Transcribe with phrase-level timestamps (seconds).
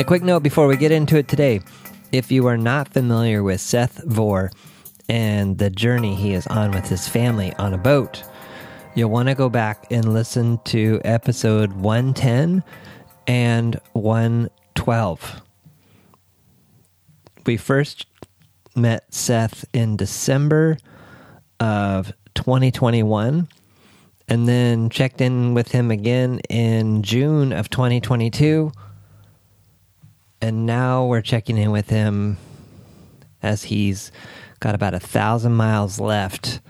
[0.00, 1.60] A quick note before we get into it today.
[2.12, 4.52] If you are not familiar with Seth Vore
[5.08, 8.22] and the journey he is on with his family on a boat,
[8.94, 12.62] you'll want to go back and listen to episode 110
[13.26, 15.42] and 112.
[17.44, 18.06] We first
[18.76, 20.76] met Seth in December
[21.58, 23.48] of 2021
[24.28, 28.70] and then checked in with him again in June of 2022.
[30.40, 32.36] And now we're checking in with him
[33.42, 34.12] as he's
[34.60, 36.60] got about a thousand miles left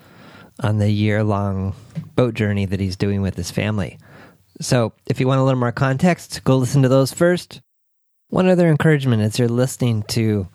[0.61, 1.75] on the year long
[2.15, 3.99] boat journey that he's doing with his family.
[4.61, 7.61] So, if you want a little more context, go listen to those first.
[8.29, 10.49] One other encouragement as you're listening to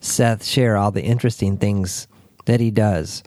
[0.00, 2.06] Seth share all the interesting things
[2.44, 3.22] that he does,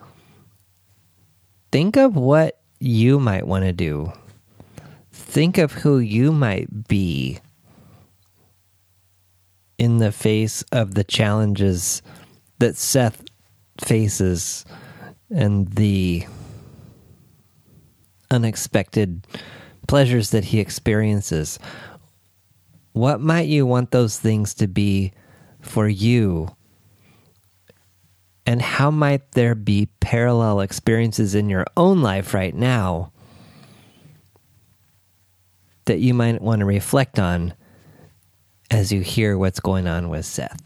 [1.71, 4.11] think of what you might want to do.
[5.11, 7.39] Think of who you might be
[9.77, 12.01] in the face of the challenges
[12.59, 13.23] that Seth
[13.79, 14.65] faces
[15.29, 16.25] and the
[18.31, 19.27] unexpected
[19.87, 21.59] pleasures that he experiences.
[22.93, 25.11] What might you want those things to be
[25.61, 26.55] for you?
[28.45, 33.11] And how might there be parallel experiences in your own life right now
[35.85, 37.53] that you might want to reflect on
[38.71, 40.61] as you hear what's going on with Seth?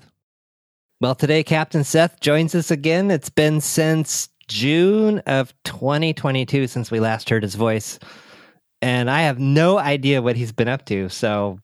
[1.02, 3.10] Well, today Captain Seth joins us again.
[3.12, 8.00] It's been since June of 2022 since we last heard his voice.
[8.82, 11.10] And I have no idea what he's been up to.
[11.10, 11.60] So,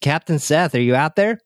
[0.00, 1.40] Captain Seth, are you out there?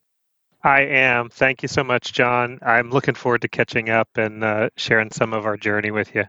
[0.63, 1.29] I am.
[1.29, 2.59] Thank you so much, John.
[2.61, 6.25] I'm looking forward to catching up and uh, sharing some of our journey with you.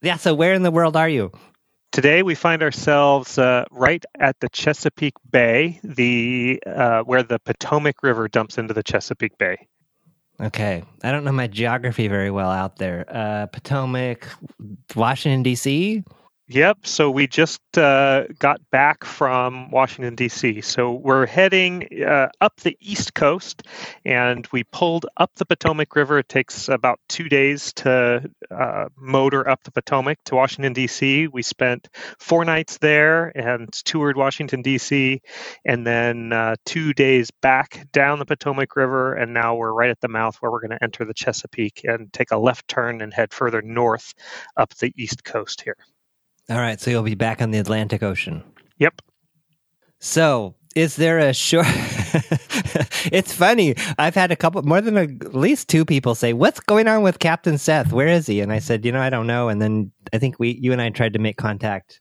[0.00, 0.16] Yeah.
[0.16, 1.32] So, where in the world are you?
[1.94, 8.02] Today, we find ourselves uh, right at the Chesapeake Bay, the uh, where the Potomac
[8.02, 9.68] River dumps into the Chesapeake Bay.
[10.40, 13.04] Okay, I don't know my geography very well out there.
[13.08, 14.26] Uh, Potomac,
[14.96, 16.02] Washington D.C.
[16.48, 16.86] Yep.
[16.86, 20.60] So we just uh, got back from Washington, D.C.
[20.60, 23.62] So we're heading uh, up the East Coast
[24.04, 26.18] and we pulled up the Potomac River.
[26.18, 31.28] It takes about two days to uh, motor up the Potomac to Washington, D.C.
[31.28, 31.88] We spent
[32.18, 35.22] four nights there and toured Washington, D.C.
[35.64, 39.14] and then uh, two days back down the Potomac River.
[39.14, 42.12] And now we're right at the mouth where we're going to enter the Chesapeake and
[42.12, 44.12] take a left turn and head further north
[44.58, 45.78] up the East Coast here.
[46.50, 48.42] All right, so you'll be back on the Atlantic Ocean.
[48.78, 49.00] Yep.
[49.98, 51.66] So, is there a short?
[53.10, 53.74] it's funny.
[53.98, 57.02] I've had a couple, more than a, at least two people say, "What's going on
[57.02, 57.92] with Captain Seth?
[57.92, 60.38] Where is he?" And I said, "You know, I don't know." And then I think
[60.38, 62.00] we, you and I, tried to make contact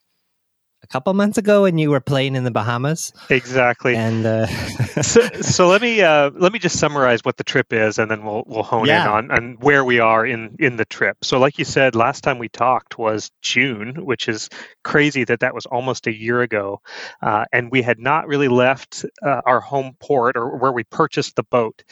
[0.93, 3.11] couple months ago when you were playing in the Bahamas.
[3.31, 3.95] Exactly.
[3.95, 4.45] And uh,
[5.01, 8.23] so, so let me uh, let me just summarize what the trip is, and then
[8.23, 9.01] we'll we'll hone Yeah.
[9.03, 11.17] in on, on where we are in in the trip.
[11.23, 14.49] So, like you said, last time we talked was June, which is
[14.83, 16.79] crazy that that was almost a year ago,
[17.23, 21.35] uh, and we had not really left uh, our home port or where we purchased
[21.35, 21.83] the boat,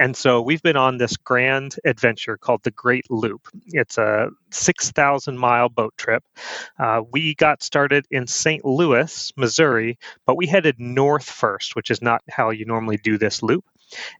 [0.00, 3.46] and so we've been on this grand adventure called the Great Loop.
[3.66, 6.24] It's a six thousand mile boat trip.
[6.76, 8.64] Uh, we got started in St.
[8.64, 13.42] Louis, Missouri, but we headed north first, which is not how you normally do this
[13.42, 13.62] loop.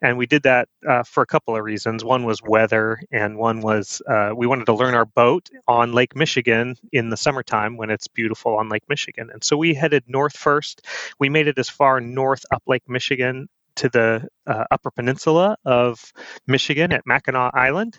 [0.03, 2.05] And we did that uh, for a couple of reasons.
[2.05, 6.15] One was weather, and one was uh, we wanted to learn our boat on Lake
[6.15, 9.31] Michigan in the summertime when it's beautiful on Lake Michigan.
[9.33, 10.87] And so we headed north first.
[11.19, 16.13] We made it as far north up Lake Michigan to the uh, Upper Peninsula of
[16.47, 17.99] Michigan at Mackinac Island.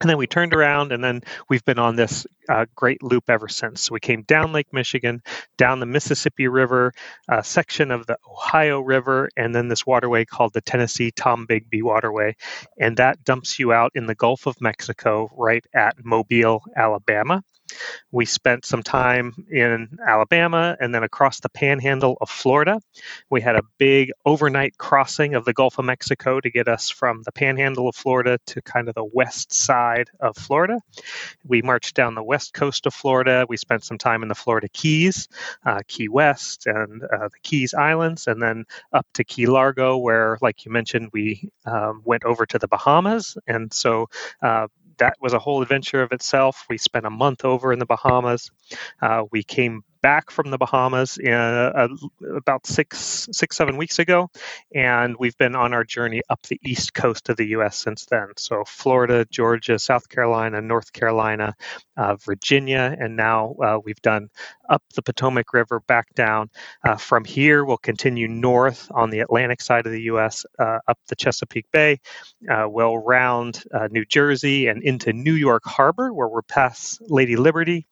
[0.00, 3.48] And then we turned around, and then we've been on this uh, great loop ever
[3.48, 3.84] since.
[3.84, 5.22] So we came down Lake Michigan,
[5.56, 6.92] down the Mississippi River,
[7.28, 12.36] a section of the Ohio River, and then this waterway called the Tennessee Tombigbee Waterway.
[12.78, 17.42] And that dumps you out in the Gulf of Mexico right at Mobile, Alabama.
[18.12, 22.80] We spent some time in Alabama and then across the panhandle of Florida.
[23.30, 27.22] We had a big overnight crossing of the Gulf of Mexico to get us from
[27.24, 30.80] the panhandle of Florida to kind of the west side of Florida.
[31.44, 33.46] We marched down the west coast of Florida.
[33.48, 35.28] We spent some time in the Florida Keys,
[35.64, 40.38] uh, Key West, and uh, the Keys Islands, and then up to Key Largo, where,
[40.40, 43.36] like you mentioned, we um, went over to the Bahamas.
[43.46, 44.08] And so
[44.42, 44.68] uh,
[44.98, 46.64] that was a whole adventure of itself.
[46.68, 48.50] We spent a month over in the Bahamas.
[49.00, 51.88] Uh, we came back from the Bahamas in, uh,
[52.36, 54.28] about six, six, seven weeks ago,
[54.74, 57.78] and we've been on our journey up the east coast of the U.S.
[57.78, 58.28] since then.
[58.36, 61.54] So Florida, Georgia, South Carolina, North Carolina,
[61.96, 64.28] uh, Virginia, and now uh, we've done
[64.68, 66.50] up the Potomac River back down.
[66.84, 70.44] Uh, from here, we'll continue north on the Atlantic side of the U.S.
[70.58, 71.98] Uh, up the Chesapeake Bay.
[72.46, 77.86] Uh, we'll round New Jersey and into New York Harbor, where we're past Lady Liberty.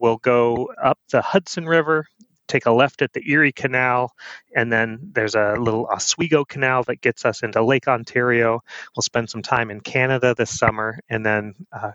[0.00, 2.06] We'll go up the Hudson River,
[2.48, 4.12] take a left at the Erie Canal,
[4.56, 8.62] and then there's a little Oswego Canal that gets us into Lake Ontario.
[8.96, 11.92] We'll spend some time in Canada this summer, and then uh,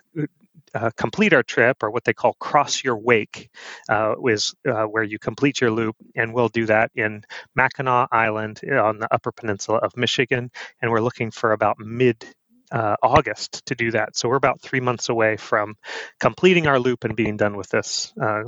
[0.74, 3.50] uh, complete our trip, or what they call cross your wake,
[3.90, 7.24] uh, is uh, where you complete your loop, and we'll do that in
[7.56, 12.24] Mackinac Island on the Upper Peninsula of Michigan, and we're looking for about mid
[12.72, 14.16] uh, August to do that.
[14.18, 15.76] So we're about three months away from
[16.20, 18.44] completing our loop and being done with this uh,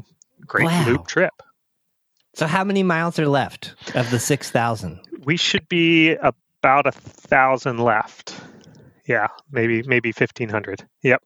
[0.46, 0.86] great wow.
[0.86, 1.34] loop trip.
[2.34, 5.00] So how many miles are left of the six thousand?
[5.26, 8.36] We should be about a thousand left.
[9.08, 10.88] Yeah, maybe maybe fifteen hundred.
[11.02, 11.24] Yep.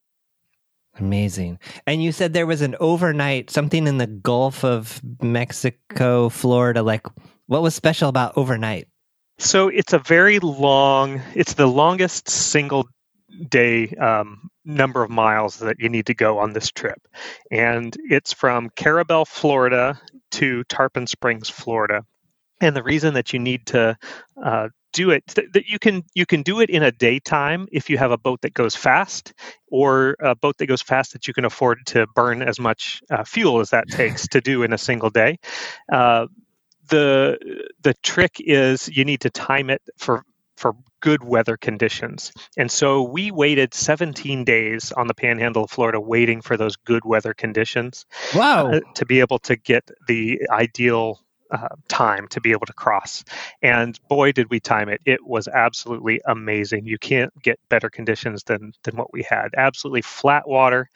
[1.00, 1.60] Amazing.
[1.88, 6.84] And you said there was an overnight something in the Gulf of Mexico, Florida.
[6.84, 7.08] Like,
[7.48, 8.88] what was special about overnight?
[9.42, 11.20] So it's a very long.
[11.34, 12.88] It's the longest single
[13.50, 17.08] day um, number of miles that you need to go on this trip,
[17.50, 20.00] and it's from Carrabelle, Florida,
[20.34, 22.06] to Tarpon Springs, Florida.
[22.62, 23.98] And the reason that you need to
[24.42, 27.98] uh, do it that you can you can do it in a daytime if you
[27.98, 29.34] have a boat that goes fast
[29.72, 33.24] or a boat that goes fast that you can afford to burn as much uh,
[33.24, 35.40] fuel as that takes to do in a single day
[35.92, 36.28] uh,
[36.92, 40.24] the the trick is you need to time it for
[40.56, 42.32] for good weather conditions.
[42.56, 47.04] And so we waited 17 days on the panhandle of Florida waiting for those good
[47.04, 48.06] weather conditions.
[48.36, 48.72] Wow.
[48.72, 53.24] Uh, to be able to get the ideal uh, time to be able to cross.
[53.62, 55.02] And boy, did we time it!
[55.06, 56.86] It was absolutely amazing.
[56.86, 59.50] You can't get better conditions than than what we had.
[59.58, 60.88] Absolutely flat water.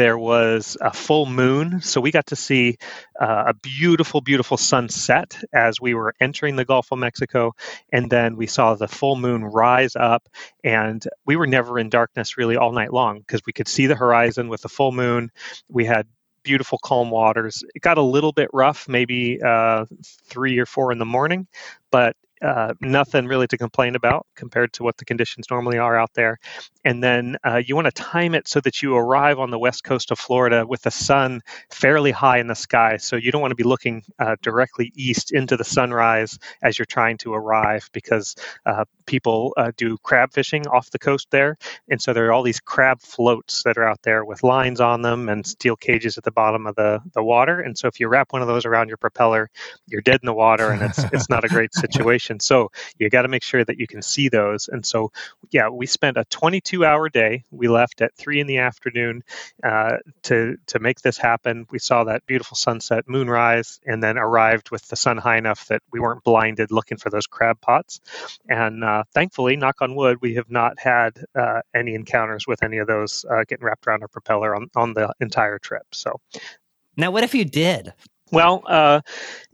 [0.00, 2.78] There was a full moon, so we got to see
[3.20, 7.52] uh, a beautiful, beautiful sunset as we were entering the Gulf of Mexico,
[7.92, 10.26] and then we saw the full moon rise up,
[10.64, 13.94] and we were never in darkness really all night long because we could see the
[13.94, 15.30] horizon with the full moon.
[15.68, 16.06] We had
[16.44, 17.62] beautiful calm waters.
[17.74, 19.84] It got a little bit rough, maybe uh,
[20.24, 21.46] three or four in the morning,
[21.90, 26.10] but uh, nothing really to complain about compared to what the conditions normally are out
[26.14, 26.38] there.
[26.84, 29.84] And then uh, you want to time it so that you arrive on the west
[29.84, 32.96] coast of Florida with the sun fairly high in the sky.
[32.96, 36.86] So you don't want to be looking uh, directly east into the sunrise as you're
[36.86, 38.34] trying to arrive because
[38.64, 41.58] uh, people uh, do crab fishing off the coast there.
[41.88, 45.02] And so there are all these crab floats that are out there with lines on
[45.02, 47.60] them and steel cages at the bottom of the, the water.
[47.60, 49.50] And so if you wrap one of those around your propeller,
[49.86, 52.29] you're dead in the water and it's, it's not a great situation.
[52.38, 54.68] So you got to make sure that you can see those.
[54.68, 55.10] And so,
[55.50, 57.44] yeah, we spent a 22 hour day.
[57.50, 59.24] We left at three in the afternoon
[59.64, 61.66] uh, to to make this happen.
[61.70, 65.82] We saw that beautiful sunset, moonrise, and then arrived with the sun high enough that
[65.92, 68.00] we weren't blinded looking for those crab pots.
[68.48, 72.78] And uh, thankfully, knock on wood, we have not had uh, any encounters with any
[72.78, 75.86] of those uh, getting wrapped around our propeller on, on the entire trip.
[75.92, 76.20] So
[76.96, 77.92] now, what if you did?
[78.32, 79.00] Well, uh,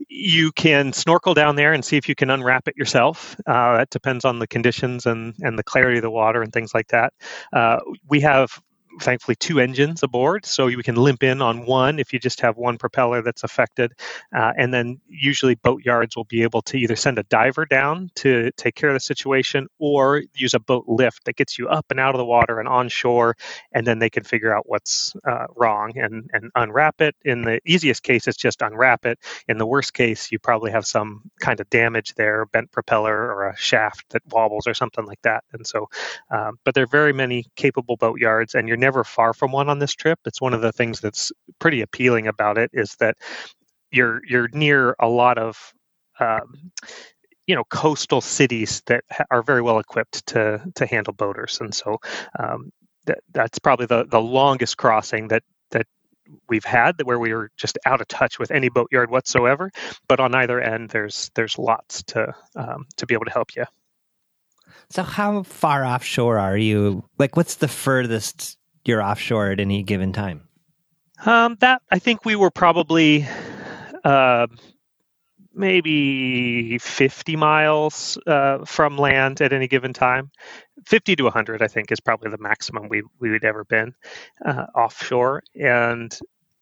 [0.07, 3.35] you can snorkel down there and see if you can unwrap it yourself.
[3.47, 6.73] Uh, that depends on the conditions and, and the clarity of the water and things
[6.73, 7.13] like that.
[7.53, 8.61] Uh, we have
[8.99, 12.57] thankfully two engines aboard, so you can limp in on one if you just have
[12.57, 13.93] one propeller that's affected.
[14.35, 18.09] Uh, and then usually boat yards will be able to either send a diver down
[18.15, 21.85] to take care of the situation or use a boat lift that gets you up
[21.89, 23.35] and out of the water and on shore,
[23.71, 27.15] and then they can figure out what's uh, wrong and, and unwrap it.
[27.23, 29.19] In the easiest case, it's just unwrap it.
[29.47, 33.49] In the worst case, you probably have some kind of damage there, bent propeller or
[33.49, 35.43] a shaft that wobbles or something like that.
[35.53, 35.89] And so,
[36.31, 39.67] um, but there are very many capable boat yards, and you're never far from one
[39.67, 40.17] on this trip.
[40.25, 43.17] It's one of the things that's pretty appealing about it is that
[43.91, 45.73] you're you're near a lot of
[46.21, 46.71] um,
[47.47, 51.97] you know coastal cities that are very well equipped to to handle boaters, and so
[52.39, 52.71] um,
[53.07, 55.87] that that's probably the the longest crossing that that
[56.47, 59.69] we've had where we were just out of touch with any boatyard whatsoever.
[60.07, 63.65] But on either end, there's there's lots to um, to be able to help you.
[64.89, 67.03] So, how far offshore are you?
[67.17, 68.56] Like, what's the furthest
[68.87, 70.47] you're offshore at any given time?
[71.25, 73.27] Um, that I think we were probably
[74.03, 74.47] uh,
[75.53, 80.31] maybe 50 miles uh, from land at any given time.
[80.85, 83.93] 50 to 100, I think, is probably the maximum we we would ever been
[84.45, 85.43] uh, offshore.
[85.55, 86.17] And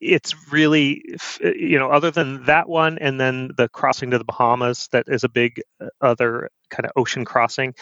[0.06, 1.04] it's really
[1.42, 5.24] you know other than that one and then the crossing to the bahamas that is
[5.24, 7.74] a big uh, other kind of ocean crossing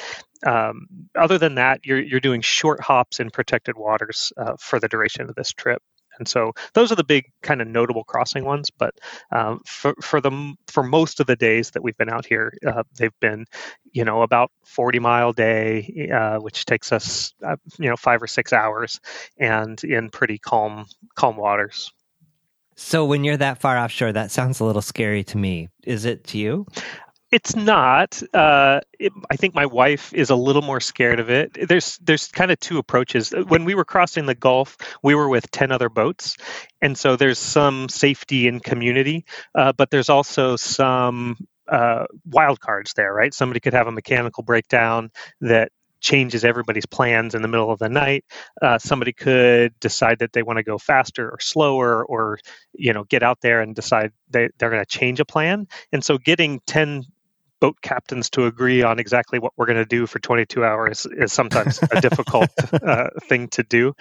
[0.45, 0.87] um,
[1.17, 5.29] other than that you're, you're doing short hops in protected waters uh, for the duration
[5.29, 5.81] of this trip
[6.19, 8.69] and so those are the big kind of notable crossing ones.
[8.77, 8.93] But
[9.31, 12.83] um, for for the for most of the days that we've been out here, uh,
[12.97, 13.45] they've been,
[13.91, 18.27] you know, about 40 mile day, uh, which takes us, uh, you know, five or
[18.27, 18.99] six hours,
[19.37, 21.91] and in pretty calm calm waters.
[22.75, 25.69] So when you're that far offshore, that sounds a little scary to me.
[25.83, 26.65] Is it to you?
[27.31, 28.21] It's not.
[28.31, 31.67] Uh, it, I think my wife is a little more scared of it.
[31.67, 33.33] There's there's kind of two approaches.
[33.47, 36.37] When we were crossing the Gulf, we were with ten other boats,
[36.79, 39.25] and so there's some safety and community,
[39.55, 41.37] uh, but there's also some
[41.67, 43.33] uh, wild cards there, right?
[43.33, 45.09] Somebody could have a mechanical breakdown
[45.41, 45.71] that
[46.03, 48.25] changes everybody's plans in the middle of the night.
[48.61, 52.37] Uh, somebody could decide that they want to go faster or slower, or
[52.73, 55.65] you know, get out there and decide they, they're going to change a plan.
[55.91, 57.03] And so, getting ten
[57.63, 61.31] boat captains to agree on exactly what we're going to do for 22 hours is
[61.31, 63.93] sometimes a difficult uh, thing to do.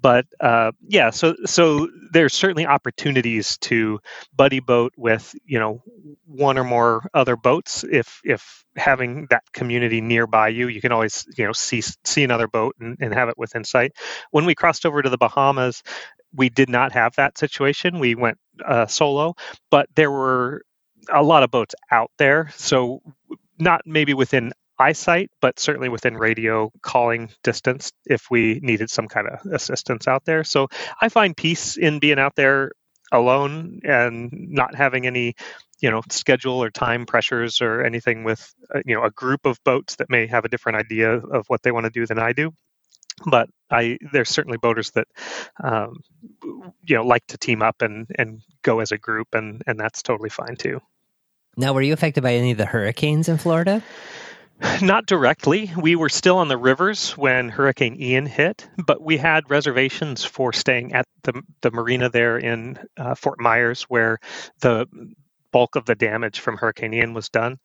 [0.00, 3.98] But uh, yeah, so so there's certainly opportunities to
[4.32, 5.82] buddy boat with you know
[6.24, 7.84] one or more other boats.
[7.90, 12.46] If if having that community nearby you you can always you know see see another
[12.46, 13.90] boat and, and have it within sight.
[14.30, 15.82] When we crossed over to the bahamas
[16.32, 17.98] we did not have that situation.
[17.98, 19.34] We went uh, solo
[19.68, 20.62] but there were
[21.08, 22.50] a lot of boats out there.
[22.56, 23.02] So
[23.58, 29.28] not maybe within eyesight, but certainly within radio calling distance if we needed some kind
[29.28, 30.42] of assistance out there.
[30.42, 30.68] So
[31.00, 32.72] I find peace in being out there
[33.12, 35.34] alone and not having any
[35.80, 39.62] you know schedule or time pressures or anything with uh, you know a group of
[39.64, 42.32] boats that may have a different idea of what they want to do than I
[42.32, 42.52] do
[43.26, 45.08] but I there's certainly boaters that
[45.62, 46.00] um,
[46.42, 50.02] you know like to team up and and go as a group and and that's
[50.02, 50.80] totally fine too.
[51.56, 53.82] Now, were you affected by any of the hurricanes in Florida?
[54.82, 55.70] Not directly.
[55.76, 60.52] We were still on the rivers when Hurricane Ian hit, but we had reservations for
[60.52, 64.18] staying at the the marina there in uh, Fort Myers, where
[64.60, 64.86] the
[65.50, 67.58] bulk of the damage from Hurricane Ian was done,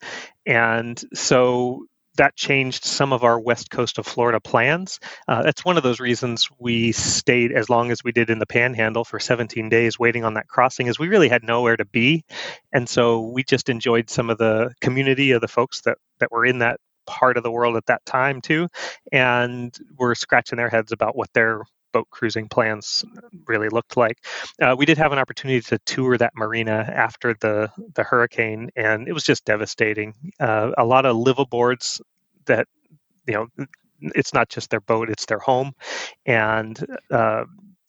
[0.46, 4.98] and so that changed some of our west coast of Florida plans.
[5.28, 8.46] Uh, that's one of those reasons we stayed as long as we did in the
[8.46, 12.24] Panhandle for 17 days, waiting on that crossing, is we really had nowhere to be,
[12.72, 16.46] and so we just enjoyed some of the community of the folks that that were
[16.46, 18.68] in that part of the world at that time too,
[19.12, 21.62] and were scratching their heads about what their
[21.92, 23.04] boat cruising plans
[23.46, 24.24] really looked like.
[24.60, 29.08] Uh, we did have an opportunity to tour that marina after the the hurricane, and
[29.08, 30.14] it was just devastating.
[30.40, 32.00] Uh, a lot of liveaboards
[32.46, 32.66] that
[33.26, 33.66] you know
[34.00, 35.72] it's not just their boat it's their home
[36.24, 37.44] and uh,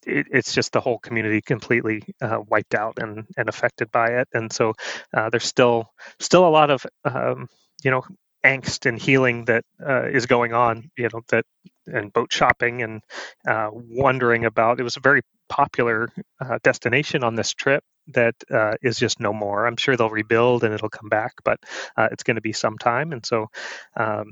[0.06, 4.28] it, it's just the whole community completely uh, wiped out and, and affected by it
[4.34, 4.74] and so
[5.14, 7.48] uh, there's still still a lot of um,
[7.84, 8.04] you know
[8.48, 11.46] angst and healing that uh, is going on you know that
[11.88, 13.02] and boat shopping and
[13.48, 16.10] uh, wondering about it was a very popular
[16.42, 19.66] uh, destination on this trip that uh, is just no more.
[19.66, 21.60] I'm sure they'll rebuild and it'll come back, but
[21.98, 23.12] uh, it's going to be some time.
[23.12, 23.48] And so,
[23.96, 24.32] um,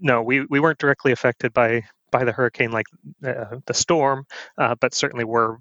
[0.00, 2.86] no, we, we weren't directly affected by by the hurricane like
[3.24, 4.24] uh, the storm,
[4.56, 5.58] but certainly we're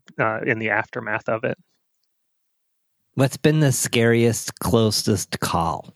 [0.47, 1.59] in the aftermath of it.
[3.13, 5.93] What's been the scariest, closest call?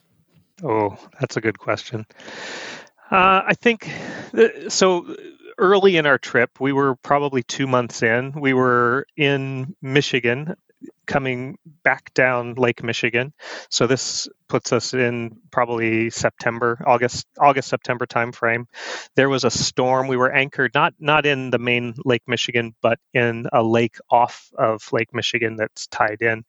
[0.64, 2.06] Oh, that's a good question.
[3.12, 3.90] Uh, I think
[4.70, 5.16] so.
[5.58, 8.34] Early in our trip, we were probably two months in.
[8.36, 10.56] We were in Michigan
[11.06, 13.34] coming back down Lake Michigan.
[13.70, 18.66] So this puts us in probably September, August, August September timeframe.
[19.16, 20.08] There was a storm.
[20.08, 24.50] We were anchored not not in the main Lake Michigan, but in a lake off
[24.58, 26.44] of Lake Michigan that's tied in,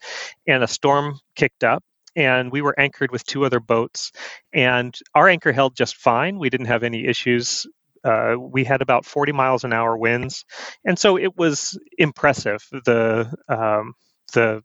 [0.47, 1.83] and a storm kicked up.
[2.17, 4.13] And we were anchored with two other boats,
[4.53, 6.39] and our anchor held just fine.
[6.39, 7.67] We didn't have any issues
[8.05, 10.45] uh, we had about 40 miles an hour winds,
[10.85, 12.63] and so it was impressive.
[12.85, 13.95] The um,
[14.35, 14.63] the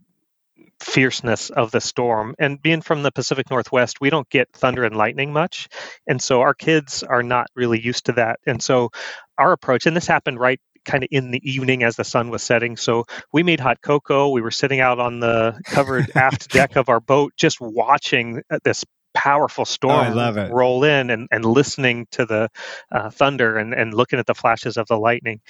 [0.81, 2.35] fierceness of the storm.
[2.39, 5.67] And being from the Pacific Northwest, we don't get thunder and lightning much.
[6.07, 8.39] And so our kids are not really used to that.
[8.45, 8.89] And so
[9.37, 12.43] our approach, and this happened right kind of in the evening as the sun was
[12.43, 12.77] setting.
[12.77, 14.29] So we made hot cocoa.
[14.29, 18.85] We were sitting out on the covered aft deck of our boat, just watching this
[19.13, 22.49] powerful storm oh, roll in and, and listening to the
[22.91, 25.41] uh, thunder and, and looking at the flashes of the lightning.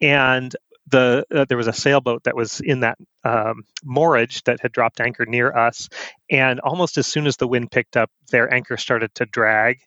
[0.00, 0.54] And
[0.90, 5.00] the uh, there was a sailboat that was in that um, moorage that had dropped
[5.00, 5.88] anchor near us,
[6.30, 9.80] and almost as soon as the wind picked up, their anchor started to drag,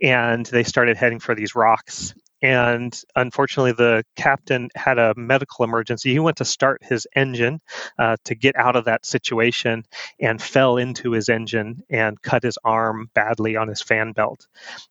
[0.00, 2.14] and they started heading for these rocks.
[2.42, 6.12] And unfortunately, the captain had a medical emergency.
[6.12, 7.60] He went to start his engine
[7.98, 9.86] uh, to get out of that situation
[10.20, 14.46] and fell into his engine and cut his arm badly on his fan belt.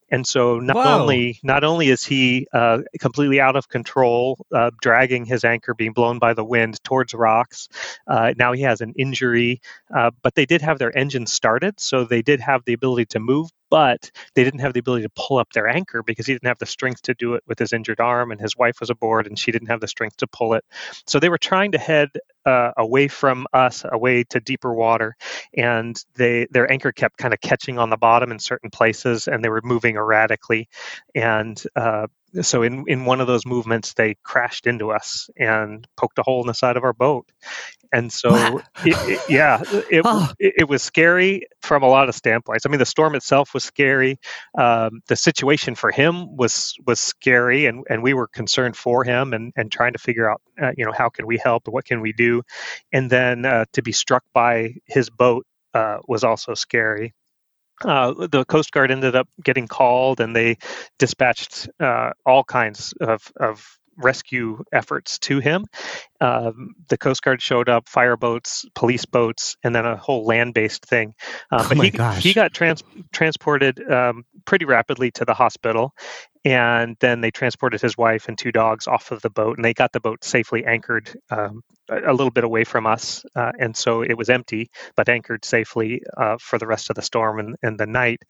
[0.10, 1.02] And so, not Whoa.
[1.02, 5.94] only not only is he uh, completely out of control, uh, dragging his anchor, being
[5.94, 7.70] blown by the wind towards rocks,
[8.08, 9.62] uh, now he has an injury.
[9.96, 13.20] Uh, but they did have their engine started, so they did have the ability to
[13.20, 16.48] move but they didn't have the ability to pull up their anchor because he didn't
[16.48, 19.28] have the strength to do it with his injured arm, and his wife was aboard
[19.28, 20.64] and she didn't have the strength to pull it.
[21.08, 22.10] So they were trying to head
[22.46, 25.16] uh, away from us, away to deeper water,
[25.56, 29.44] and they their anchor kept kind of catching on the bottom in certain places, and
[29.44, 30.70] they were moving erratically,
[31.14, 32.08] and uh,
[32.42, 36.42] so in, in one of those movements they crashed into us and poked a hole
[36.42, 37.32] in the side of our boat.
[37.94, 40.32] And so it, it, yeah it, oh.
[40.40, 42.66] it, was scary from a lot of standpoints.
[42.66, 44.20] I mean the storm itself was scary.
[44.58, 49.34] Um, the situation for him was was scary and, and we were concerned for him
[49.34, 52.02] and, and trying to figure out uh, you know how can we help what can
[52.02, 52.42] we do.
[52.92, 57.14] And then uh, to be struck by his boat uh, was also scary
[57.84, 60.58] uh, the Coast Guard ended up getting called, and they
[60.98, 65.66] dispatched uh, all kinds of, of rescue efforts to him.
[66.22, 70.86] Um, the Coast Guard showed up, fire boats, police boats, and then a whole land-based
[70.86, 71.14] thing.
[71.52, 72.24] Uh, oh but he, gosh.
[72.24, 75.94] he got trans- transported um, pretty rapidly to the hospital,
[76.44, 79.74] and then they transported his wife and two dogs off of the boat, and they
[79.74, 84.02] got the boat safely anchored um, a little bit away from us, uh, and so
[84.02, 87.80] it was empty but anchored safely uh, for the rest of the storm and, and
[87.80, 88.22] the night.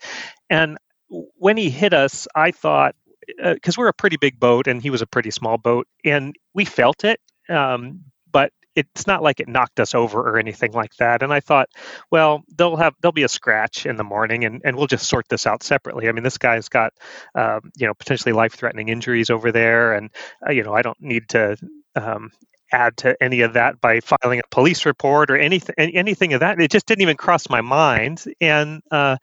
[0.50, 2.96] And when he hit us, I thought
[3.28, 6.36] because uh, we're a pretty big boat and he was a pretty small boat, and
[6.54, 8.02] we felt it, um,
[8.32, 11.24] but it's not like it knocked us over or anything like that.
[11.24, 11.70] And I thought,
[12.12, 15.28] well, they'll have there'll be a scratch in the morning, and, and we'll just sort
[15.30, 16.08] this out separately.
[16.08, 16.94] I mean, this guy's got
[17.36, 20.10] um, you know potentially life threatening injuries over there, and
[20.48, 21.58] uh, you know I don't need to
[21.96, 22.32] um,
[22.76, 26.60] add to any of that by filing a police report or anything anything of that.
[26.60, 28.26] It just didn't even cross my mind.
[28.42, 29.18] And uh,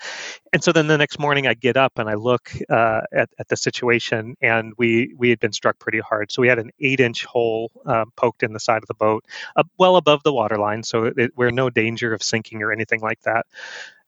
[0.52, 3.49] and so then the next morning I get up and I look uh, at, at
[3.49, 6.32] the situation and we we had been struck pretty hard.
[6.32, 9.25] So we had an eight inch hole uh, poked in the side of the boat,
[9.56, 10.82] uh, well above the waterline.
[10.82, 13.47] So it, we're no danger of sinking or anything like that.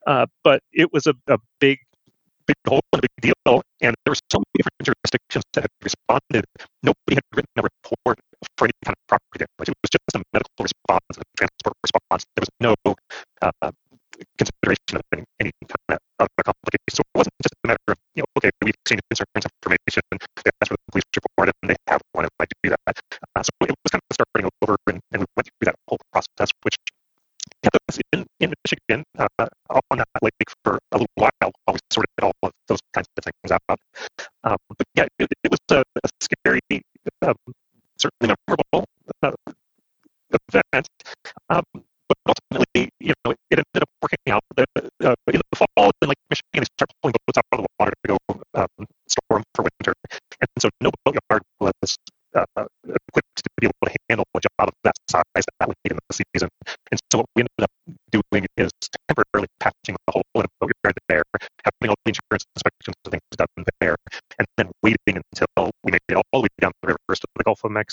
[0.07, 1.79] Uh, but it was a, a big
[2.47, 3.63] big hole a big deal.
[3.81, 6.45] And there were so many different jurisdictions that had responded.
[6.83, 8.19] Nobody had written a report
[8.57, 8.94] for any kind
[9.95, 12.23] just a medical response a transport response.
[12.35, 12.75] There was no
[13.43, 13.71] uh,
[14.39, 16.95] consideration of any, any kind of other complications.
[16.99, 20.19] So it wasn't just a matter of, you know, okay, we've seen concerns information, and
[20.43, 22.95] they asked for the police report, and they have one, and I do that.
[23.35, 26.03] Uh, so it was kind of starting over, and, and we went through that whole
[26.13, 26.77] process, which
[27.63, 29.47] kept us in, in Michigan uh,
[29.91, 30.14] on that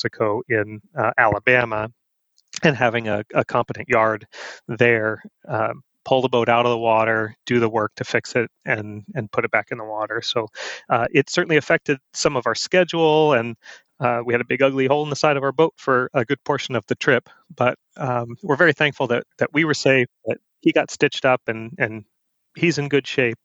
[0.01, 1.89] Mexico in uh, Alabama,
[2.63, 4.27] and having a, a, competent yard
[4.67, 5.21] there.
[5.47, 9.03] Um, pull the boat out of the water, do the work to fix it, and
[9.15, 10.21] and put it back in the water.
[10.21, 10.47] So
[10.89, 13.55] uh, it certainly affected some of our schedule, and
[13.99, 16.25] uh, we had a big ugly hole in the side of our boat for a
[16.25, 17.29] good portion of the trip.
[17.55, 21.41] But um, we're very thankful that that we were safe, that he got stitched up,
[21.47, 22.05] and and
[22.57, 23.37] he's in good shape,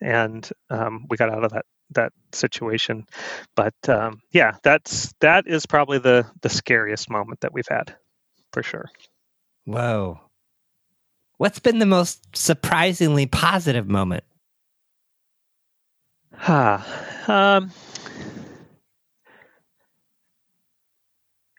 [0.00, 3.06] and um, we got out of that that situation.
[3.56, 7.94] But um, yeah, that's that is probably the the scariest moment that we've had,
[8.52, 8.90] for sure.
[9.64, 10.20] Whoa.
[11.38, 14.24] What's been the most surprisingly positive moment?
[16.34, 16.78] Huh.
[17.26, 17.70] Um,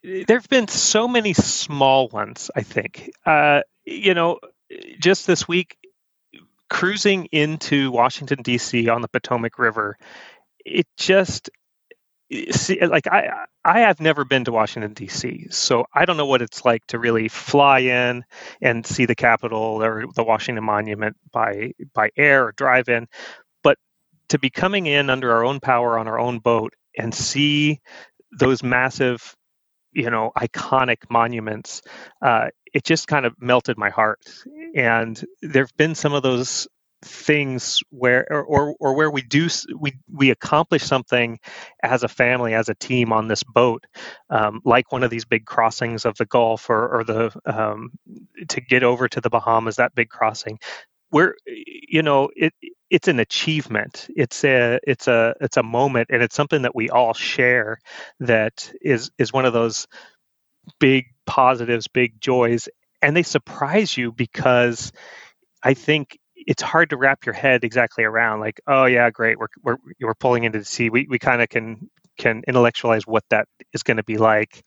[0.04, 3.12] there have been so many small ones, I think.
[3.26, 4.40] Uh, you know,
[5.00, 5.78] just this week,
[6.74, 8.90] cruising into Washington, D.C.
[8.90, 9.98] on the Potomac River,
[10.66, 11.50] it just
[12.52, 13.30] see like i
[13.66, 16.98] i have never been to washington d.c so i don't know what it's like to
[16.98, 18.24] really fly in
[18.62, 23.08] and see the capitol or the washington monument by by air or drive in
[23.62, 23.78] but
[24.30, 27.80] to be coming in under our own power on our own boat and see
[28.40, 29.36] those massive
[29.94, 31.82] you know iconic monuments
[32.22, 34.20] uh, it just kind of melted my heart.
[34.76, 36.68] And there have been some of those
[37.06, 41.38] things where or, or, or where we do we we accomplish something
[41.84, 43.86] as a family as a team on this boat
[44.30, 47.92] um, like one of these big crossings of the gulf or, or the um,
[48.48, 50.58] to get over to the bahamas that big crossing
[51.14, 52.54] where you know it
[52.90, 54.08] it's an achievement.
[54.16, 57.80] It's a it's a it's a moment and it's something that we all share
[58.22, 59.88] that is is one of those
[60.80, 62.70] big positives big joys
[63.02, 64.92] and they surprise you because
[65.64, 69.48] i think it's hard to wrap your head exactly around like oh yeah great we're
[69.64, 70.90] we're, we're pulling into the sea.
[70.90, 74.64] We, we kind of can can intellectualize what that is going to be like.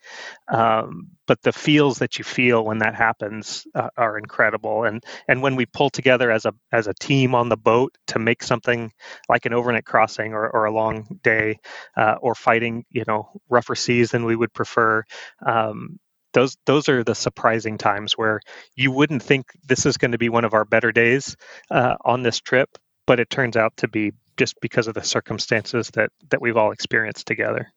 [0.48, 4.84] Um, but the feels that you feel when that happens uh, are incredible.
[4.84, 8.18] And and when we pull together as a as a team on the boat to
[8.18, 8.92] make something
[9.28, 11.58] like an overnight crossing or, or a long day
[11.96, 15.02] uh, or fighting you know rougher seas than we would prefer
[15.44, 15.98] um,
[16.36, 18.40] those those are the surprising times where
[18.74, 21.34] you wouldn't think this is going to be one of our better days
[21.70, 25.90] uh, on this trip, but it turns out to be just because of the circumstances
[25.90, 27.72] that that we've all experienced together.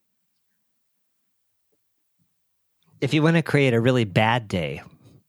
[3.01, 4.81] If you want to create a really bad day,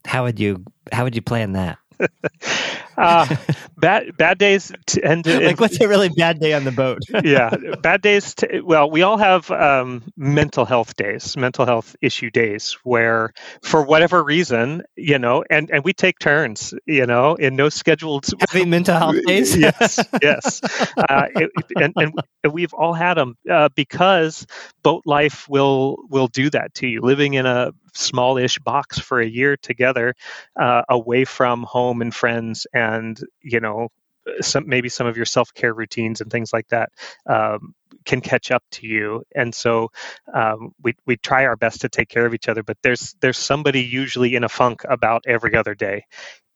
[0.05, 1.79] how would you how would you plan that?
[2.97, 3.37] uh,
[3.79, 6.99] bad bad days to like what's a really bad day on the boat?
[7.25, 7.51] yeah,
[7.83, 8.35] bad days.
[8.35, 13.33] T- well, we all have um, mental health days, mental health issue days, where
[13.63, 18.27] for whatever reason, you know, and and we take turns, you know, in no scheduled
[18.49, 19.57] having mental health days.
[19.57, 20.61] yes, yes,
[21.09, 24.47] uh, it, and, and we've all had them uh, because
[24.83, 27.01] boat life will will do that to you.
[27.01, 30.15] Living in a smallish box for a year together,
[30.59, 33.89] uh, away from home and friends, and you know,
[34.41, 36.91] some maybe some of your self care routines and things like that
[37.27, 37.75] um,
[38.05, 39.23] can catch up to you.
[39.35, 39.91] And so
[40.33, 43.39] um, we we try our best to take care of each other, but there's there's
[43.39, 46.05] somebody usually in a funk about every other day.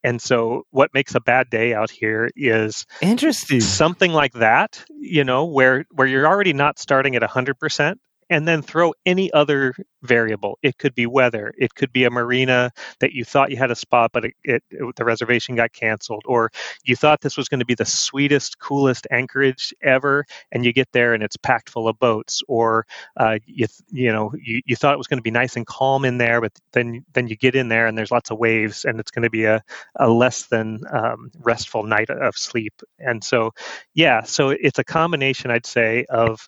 [0.03, 4.85] And so, what makes a bad day out here is interesting something like that.
[4.99, 9.31] You know, where where you're already not starting at hundred percent, and then throw any
[9.33, 10.57] other variable.
[10.61, 11.53] It could be weather.
[11.57, 14.63] It could be a marina that you thought you had a spot, but it, it,
[14.71, 16.51] it, the reservation got canceled, or
[16.83, 20.91] you thought this was going to be the sweetest, coolest anchorage ever, and you get
[20.91, 22.85] there and it's packed full of boats, or
[23.17, 26.05] uh, you you know you, you thought it was going to be nice and calm
[26.05, 28.99] in there, but then then you get in there and there's lots of waves, and
[28.99, 29.63] it's going to be a,
[29.97, 32.73] a less than um, restful night of sleep.
[32.99, 33.51] And so,
[33.93, 36.47] yeah, so it's a combination, I'd say, of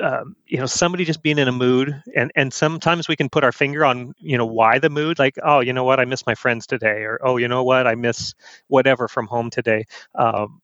[0.00, 3.44] um, you know somebody just being in a mood and and sometimes we can put
[3.44, 6.26] our finger on you know why the mood like oh you know what i miss
[6.26, 8.34] my friends today or oh you know what i miss
[8.68, 9.84] whatever from home today
[10.14, 10.60] um,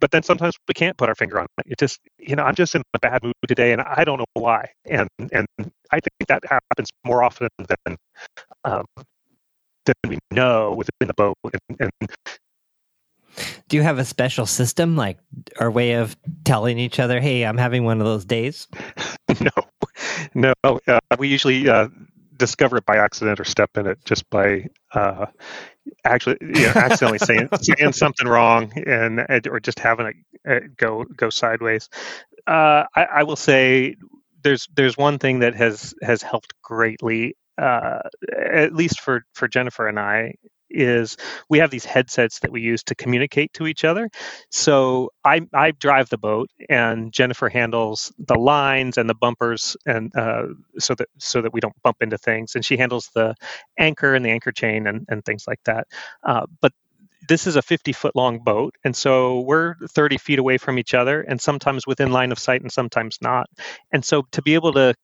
[0.00, 1.72] but then sometimes we can't put our finger on it.
[1.72, 4.24] It just, you know, I'm just in a bad mood today, and I don't know
[4.32, 4.70] why.
[4.86, 7.96] And and I think that happens more often than
[8.64, 8.84] um,
[9.86, 11.36] than we know within the boat.
[11.68, 12.10] And, and
[13.68, 15.18] do you have a special system, like
[15.58, 18.68] our way of telling each other, "Hey, I'm having one of those days"?
[19.40, 20.80] no, no.
[20.86, 21.88] Uh, we usually uh,
[22.36, 25.26] discover it by accident or step in it just by uh,
[26.04, 30.16] actually, you know, accidentally saying saying something wrong and or just having it
[30.48, 31.88] uh, go go sideways.
[32.46, 33.96] Uh, I, I will say
[34.42, 38.00] there's there's one thing that has has helped greatly uh,
[38.38, 40.34] at least for for Jennifer and I,
[40.70, 41.16] is
[41.48, 44.10] we have these headsets that we use to communicate to each other.
[44.50, 50.14] So I, I drive the boat, and Jennifer handles the lines and the bumpers, and
[50.16, 50.44] uh,
[50.78, 52.54] so that so that we don't bump into things.
[52.54, 53.34] And she handles the
[53.78, 55.86] anchor and the anchor chain and, and things like that.
[56.22, 56.72] Uh, but
[57.28, 60.94] this is a 50 foot long boat and so we're 30 feet away from each
[60.94, 63.48] other and sometimes within line of sight and sometimes not
[63.92, 64.94] and so to be able to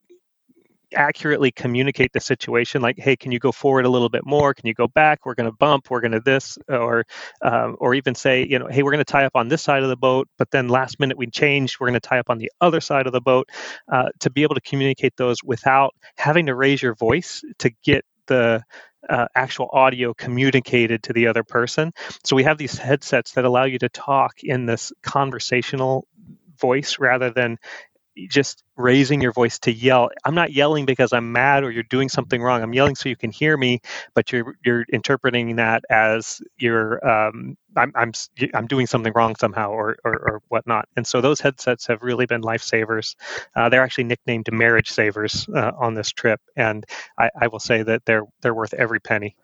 [0.97, 4.67] accurately communicate the situation like hey can you go forward a little bit more can
[4.67, 7.05] you go back we're going to bump we're going to this or
[7.43, 9.83] um, or even say you know hey we're going to tie up on this side
[9.83, 12.39] of the boat but then last minute we changed we're going to tie up on
[12.39, 13.49] the other side of the boat
[13.93, 18.05] uh, to be able to communicate those without having to raise your voice to get
[18.27, 18.63] the
[19.09, 21.93] uh, actual audio communicated to the other person.
[22.25, 26.07] So we have these headsets that allow you to talk in this conversational
[26.59, 27.59] voice rather than
[28.29, 30.11] just raising your voice to yell.
[30.25, 32.63] I'm not yelling because I'm mad or you're doing something wrong.
[32.63, 33.81] I'm yelling so you can hear me,
[34.15, 38.13] but you're you're interpreting that as you're um, I'm I'm
[38.55, 40.89] I'm doing something wrong somehow or, or, or whatnot.
[40.97, 43.15] And so those headsets have really been lifesavers.
[43.55, 46.85] Uh, they're actually nicknamed marriage savers uh, on this trip, and
[47.19, 49.37] I, I will say that they're they're worth every penny.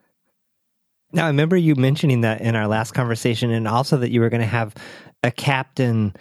[1.15, 4.31] Now, I remember you mentioning that in our last conversation, and also that you were
[4.31, 4.75] going to have
[5.23, 6.15] a captain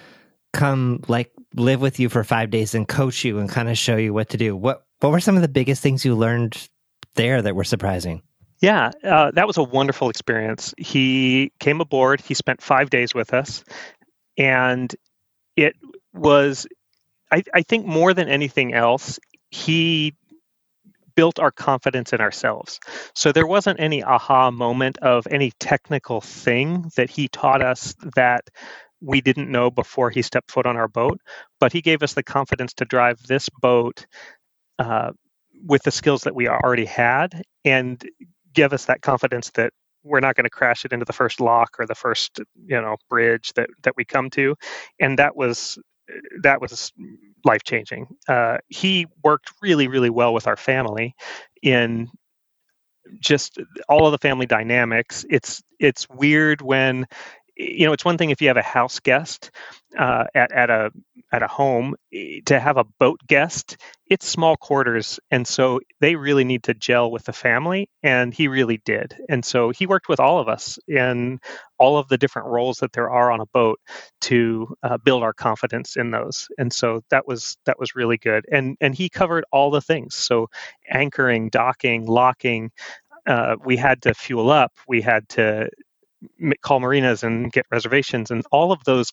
[0.51, 3.97] come like live with you for five days and coach you and kind of show
[3.97, 4.55] you what to do.
[4.55, 6.69] What what were some of the biggest things you learned
[7.15, 8.21] there that were surprising?
[8.59, 10.73] Yeah, uh, that was a wonderful experience.
[10.77, 12.21] He came aboard.
[12.21, 13.63] He spent five days with us,
[14.37, 14.93] and
[15.55, 15.75] it
[16.13, 16.67] was,
[17.31, 20.13] I, I think, more than anything else, he
[21.15, 22.79] built our confidence in ourselves.
[23.15, 28.49] So there wasn't any aha moment of any technical thing that he taught us that
[29.01, 31.19] we didn't know before he stepped foot on our boat,
[31.59, 34.05] but he gave us the confidence to drive this boat
[34.79, 35.11] uh,
[35.65, 38.03] with the skills that we already had and
[38.53, 41.75] give us that confidence that we're not going to crash it into the first lock
[41.79, 44.55] or the first you know bridge that that we come to.
[44.99, 45.77] And that was
[46.43, 46.91] that was
[47.45, 51.15] life changing uh, he worked really really well with our family
[51.63, 52.09] in
[53.19, 53.57] just
[53.89, 55.25] all of the family dynamics.
[55.29, 57.07] It's it's weird when
[57.55, 59.51] you know, it's one thing if you have a house guest
[59.97, 60.91] uh, at at a
[61.31, 61.95] at a home
[62.45, 63.77] to have a boat guest.
[64.07, 68.47] It's small quarters, and so they really need to gel with the family, and he
[68.47, 69.15] really did.
[69.29, 71.39] And so he worked with all of us in
[71.79, 73.79] all of the different roles that there are on a boat
[74.21, 76.47] to uh, build our confidence in those.
[76.57, 78.45] And so that was that was really good.
[78.51, 80.15] And and he covered all the things.
[80.15, 80.47] So
[80.89, 82.71] anchoring, docking, locking.
[83.27, 84.73] Uh, we had to fuel up.
[84.87, 85.69] We had to
[86.61, 89.11] call marinas and get reservations and all of those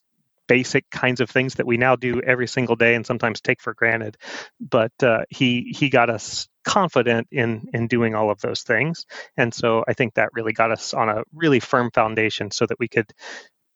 [0.48, 3.74] basic kinds of things that we now do every single day and sometimes take for
[3.74, 4.16] granted.
[4.58, 9.54] But uh, he he got us confident in in doing all of those things, and
[9.54, 12.88] so I think that really got us on a really firm foundation so that we
[12.88, 13.12] could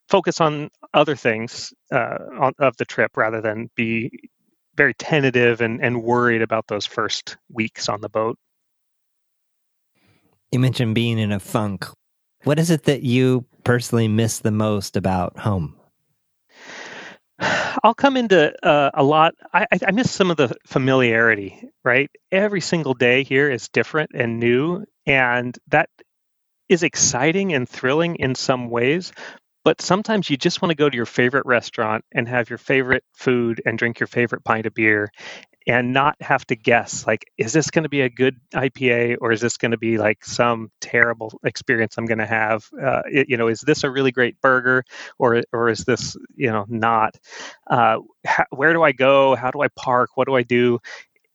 [0.09, 4.11] focus on other things uh, on, of the trip rather than be
[4.75, 8.39] very tentative and, and worried about those first weeks on the boat.
[10.51, 11.87] You mentioned being in a funk.
[12.45, 15.77] What is it that you personally miss the most about home?
[17.85, 19.35] I'll come into uh, a lot.
[19.53, 22.11] I, I, miss some of the familiarity, right?
[22.31, 25.89] Every single day here is different and new, and that
[26.69, 29.13] is exciting and thrilling in some ways.
[29.65, 33.05] But sometimes you just want to go to your favorite restaurant and have your favorite
[33.15, 35.11] food and drink your favorite pint of beer
[35.67, 39.33] and not have to guess like is this going to be a good ipa or
[39.33, 42.69] is this going to be like some terrible experience i'm going to have?
[42.81, 44.85] Uh, it, you know is this a really great burger
[45.19, 47.17] or or is this you know not?
[47.69, 49.35] Uh, how, where do i go?
[49.35, 50.11] How do i park?
[50.17, 50.81] What do i do?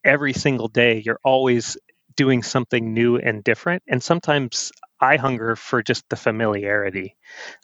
[0.04, 1.76] Every single day you're always
[2.16, 3.82] doing something new and different.
[3.88, 7.16] And sometimes i hunger for just the familiarity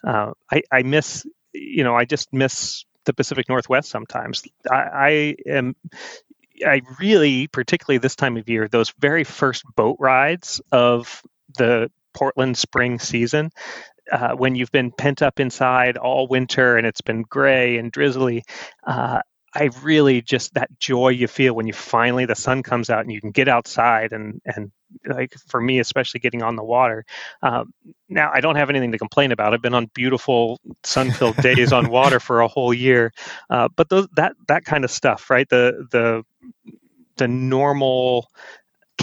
[0.05, 4.43] uh, I, I miss you know i just miss the Pacific Northwest sometimes.
[4.69, 5.75] I, I, am
[6.65, 11.21] I really, particularly this time of year, those very first boat rides of
[11.57, 13.51] the Portland spring season,
[14.11, 18.43] uh, when you've been pent up inside all winter and it's been gray and drizzly,
[18.85, 19.21] uh,
[19.53, 23.11] I really just that joy you feel when you finally the sun comes out and
[23.11, 24.71] you can get outside and and
[25.07, 27.05] like for me especially getting on the water.
[27.41, 27.73] Um,
[28.09, 29.53] now I don't have anything to complain about.
[29.53, 33.13] I've been on beautiful sun-filled days on water for a whole year,
[33.49, 35.47] uh, but those, that that kind of stuff, right?
[35.49, 36.23] The the
[37.17, 38.27] the normal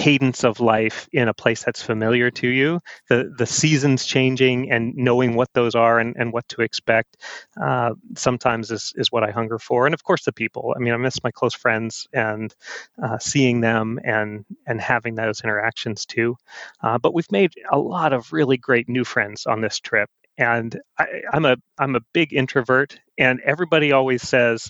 [0.03, 4.97] cadence of life in a place that's familiar to you the the seasons changing and
[4.97, 7.17] knowing what those are and, and what to expect
[7.63, 9.87] uh, sometimes is, is what i hunger for.
[9.87, 10.75] And of course the people.
[10.77, 12.53] I mean i miss my close friends and
[13.01, 16.37] uh, seeing them and and having those interactions too.
[16.83, 20.11] Uh, but we've made a lot of really great new friends on this trip.
[20.37, 22.99] And I, i'm a i'm a big introvert.
[23.19, 24.69] And everybody always says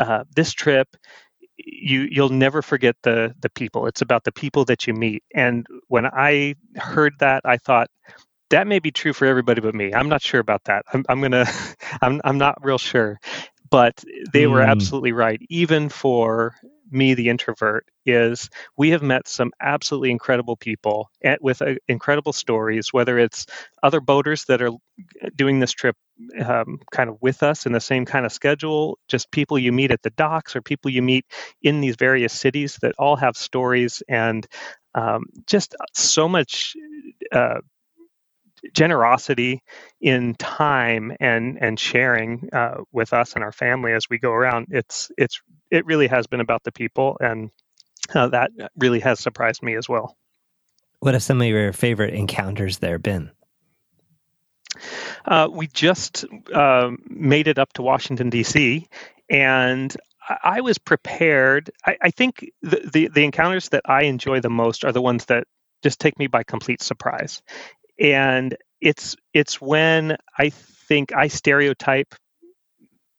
[0.00, 0.88] uh, this trip
[1.56, 3.86] you you'll never forget the the people.
[3.86, 5.22] It's about the people that you meet.
[5.34, 7.88] And when I heard that, I thought
[8.50, 9.94] that may be true for everybody but me.
[9.94, 10.84] I'm not sure about that.
[10.92, 11.46] I'm, I'm gonna
[12.02, 13.18] I'm I'm not real sure.
[13.70, 14.52] But they mm.
[14.52, 14.70] were hmm.
[14.70, 15.40] absolutely right.
[15.48, 16.54] Even for
[16.90, 22.32] me, the introvert, is we have met some absolutely incredible people at, with uh, incredible
[22.32, 23.46] stories, whether it's
[23.82, 24.72] other boaters that are
[25.36, 25.96] doing this trip
[26.44, 29.90] um, kind of with us in the same kind of schedule, just people you meet
[29.90, 31.26] at the docks or people you meet
[31.62, 34.46] in these various cities that all have stories and
[34.94, 36.74] um, just so much
[37.32, 37.60] uh,
[38.74, 39.62] generosity
[40.00, 44.68] in time and and sharing uh, with us and our family as we go around.
[44.70, 45.40] It's it's
[45.72, 47.50] it really has been about the people, and
[48.14, 50.16] uh, that really has surprised me as well.
[51.00, 53.30] What have some of your favorite encounters there been?
[55.24, 58.86] Uh, we just uh, made it up to Washington D.C.
[59.28, 59.94] and
[60.42, 61.70] I was prepared.
[61.84, 65.26] I, I think the, the, the encounters that I enjoy the most are the ones
[65.26, 65.46] that
[65.82, 67.42] just take me by complete surprise
[67.98, 72.14] and it's it's when I think I stereotype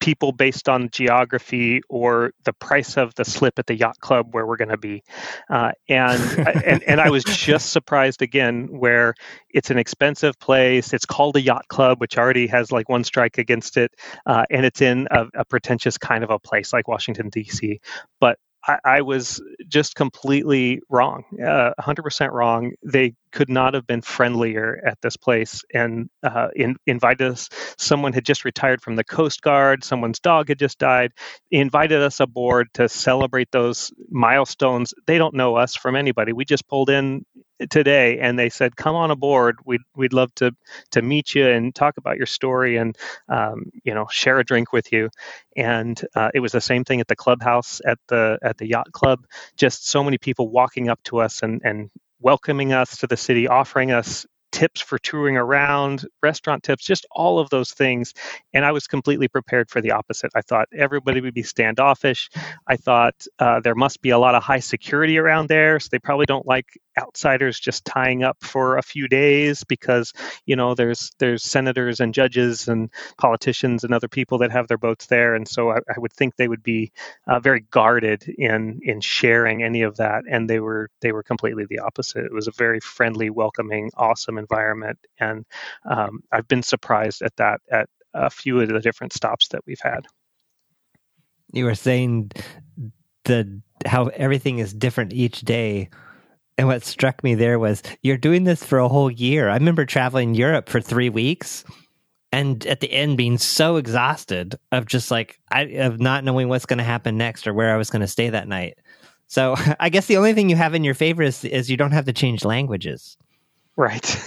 [0.04, 4.46] people based on geography or the price of the slip at the yacht club where
[4.46, 5.02] we're going to be.
[5.50, 6.22] Uh, and,
[6.66, 9.14] and, and I was just surprised again where
[9.50, 10.92] it's an expensive place.
[10.92, 13.92] It's called a yacht club, which already has like one strike against it.
[14.26, 17.80] Uh, and it's in a, a pretentious kind of a place like Washington, D.C.
[18.20, 18.38] But
[18.68, 22.74] I, I, was just completely wrong, uh, 100% wrong.
[22.84, 27.50] They could not have been friendlier at this place and uh, in, invited us.
[27.78, 31.12] Someone had just retired from the Coast Guard, someone's dog had just died,
[31.50, 34.94] he invited us aboard to celebrate those milestones.
[35.08, 36.34] They don't know us from anybody.
[36.34, 37.26] We just pulled in
[37.70, 40.52] today and they said come on aboard we'd, we'd love to
[40.92, 42.98] to meet you and talk about your story and
[43.30, 45.10] um, you know share a drink with you
[45.56, 48.92] and uh, it was the same thing at the clubhouse at the at the yacht
[48.92, 51.90] club just so many people walking up to us and and
[52.24, 57.40] welcoming us to the city, offering us tips for touring around, restaurant tips, just all
[57.40, 58.14] of those things.
[58.54, 60.32] And I was completely prepared for the opposite.
[60.36, 62.30] I thought everybody would be standoffish.
[62.68, 66.00] I thought uh, there must be a lot of high security around there, so they
[66.00, 70.14] probably don't like outsiders just tying up for a few days because
[70.46, 74.78] you know there's there's senators and judges and politicians and other people that have their
[74.78, 76.92] boats there, and so I, I would think they would be
[77.28, 80.24] uh, very guarded in in sharing any of that.
[80.30, 82.26] And they were they were completely the opposite.
[82.26, 85.00] It was a very friendly, welcoming, awesome environment.
[85.20, 85.46] And
[85.90, 89.82] um, I've been surprised at that at a few of the different stops that we've
[89.82, 90.06] had.
[91.52, 92.32] You were saying
[93.26, 95.90] the how everything is different each day.
[96.58, 99.50] And what struck me there was you're doing this for a whole year.
[99.50, 101.64] I remember traveling Europe for three weeks
[102.32, 106.66] and at the end being so exhausted of just like I, of not knowing what's
[106.66, 108.78] going to happen next or where I was going to stay that night.
[109.28, 111.92] So I guess the only thing you have in your favor is, is you don't
[111.92, 113.18] have to change languages.
[113.76, 114.18] Right.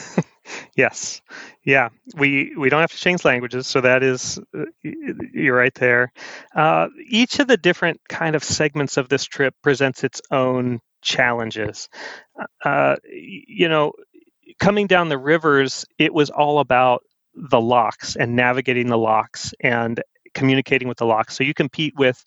[0.76, 1.20] yes.
[1.64, 1.90] Yeah.
[2.16, 6.12] We we don't have to change languages, so that is uh, you're right there.
[6.54, 11.88] Uh, each of the different kind of segments of this trip presents its own challenges.
[12.64, 13.92] Uh, you know,
[14.60, 17.02] coming down the rivers, it was all about
[17.34, 20.02] the locks and navigating the locks and
[20.34, 21.36] communicating with the locks.
[21.36, 22.24] So you compete with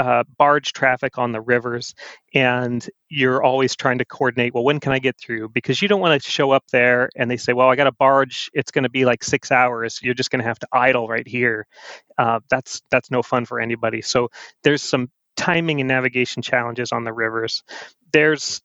[0.00, 1.94] uh, barge traffic on the rivers
[2.32, 5.48] and you're always trying to coordinate well when can i get through?
[5.50, 7.92] Because you don't want to show up there and they say well i got a
[7.92, 11.08] barge it's going to be like six hours you're just going to have to idle
[11.08, 11.66] right here.
[12.18, 14.02] Uh, that's that's no fun for anybody.
[14.02, 14.28] So
[14.62, 17.62] there's some timing and navigation challenges on the rivers.
[18.12, 18.60] There's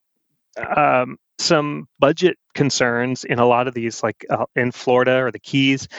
[0.76, 5.40] um, some budget concerns in a lot of these like uh, in florida or the
[5.40, 5.90] keys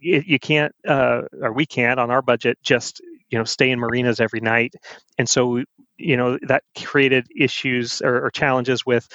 [0.00, 4.20] you, can't uh, or we can't on our budget just you know stay in marinas
[4.20, 4.74] every night.
[5.18, 5.62] And so
[5.96, 9.08] you know that created issues or, or challenges with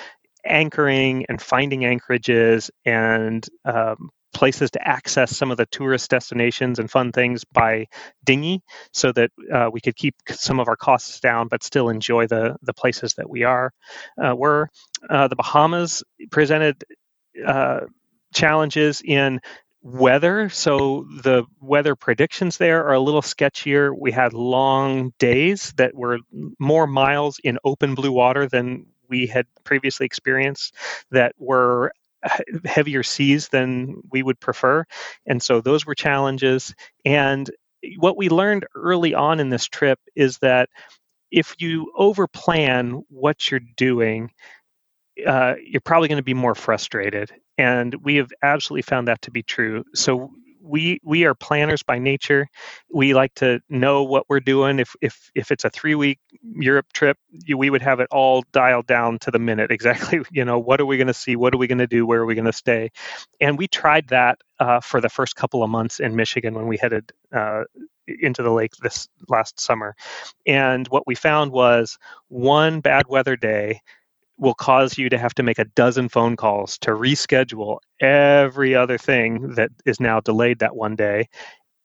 [0.45, 6.89] anchoring and finding anchorages and um, places to access some of the tourist destinations and
[6.89, 7.85] fun things by
[8.25, 12.27] dinghy so that uh, we could keep some of our costs down but still enjoy
[12.27, 13.71] the the places that we are.
[14.21, 14.69] Uh, were
[15.09, 16.83] uh, the bahamas presented
[17.45, 17.81] uh,
[18.33, 19.39] challenges in
[19.83, 20.49] weather.
[20.49, 23.95] So the weather predictions there are a little sketchier.
[23.95, 26.19] We had long days that were
[26.57, 30.73] more miles in open blue water than we had previously experienced
[31.11, 31.91] that were
[32.65, 34.85] heavier seas than we would prefer.
[35.25, 36.73] And so those were challenges.
[37.03, 37.51] And
[37.97, 40.69] what we learned early on in this trip is that
[41.29, 44.31] if you overplan what you're doing,
[45.27, 49.31] uh, you're probably going to be more frustrated and we have absolutely found that to
[49.31, 49.83] be true.
[49.93, 50.31] So
[50.63, 52.47] we we are planners by nature.
[52.91, 54.79] We like to know what we're doing.
[54.79, 57.17] If if if it's a three week Europe trip,
[57.53, 60.21] we would have it all dialed down to the minute exactly.
[60.31, 61.35] You know, what are we going to see?
[61.35, 62.05] What are we going to do?
[62.05, 62.91] Where are we going to stay?
[63.41, 66.77] And we tried that uh, for the first couple of months in Michigan when we
[66.77, 67.63] headed uh,
[68.07, 69.95] into the lake this last summer.
[70.45, 71.97] And what we found was
[72.29, 73.81] one bad weather day
[74.43, 78.97] will cause you to have to make a dozen phone calls to reschedule every other
[78.97, 81.29] thing that is now delayed that one day.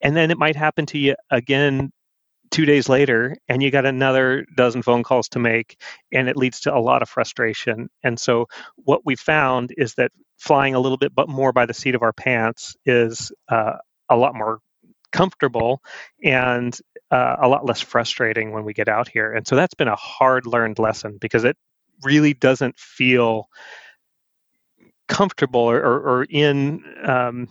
[0.03, 1.93] And then it might happen to you again
[2.51, 5.81] two days later, and you got another dozen phone calls to make,
[6.13, 7.89] and it leads to a lot of frustration.
[8.03, 11.75] And so, what we found is that flying a little bit but more by the
[11.75, 13.75] seat of our pants is uh,
[14.09, 14.59] a lot more
[15.13, 15.81] comfortable
[16.23, 16.77] and
[17.11, 19.33] uh, a lot less frustrating when we get out here.
[19.33, 21.57] And so that's been a hard learned lesson because it
[22.03, 23.49] really doesn't feel
[25.09, 27.49] comfortable or, or, or in um,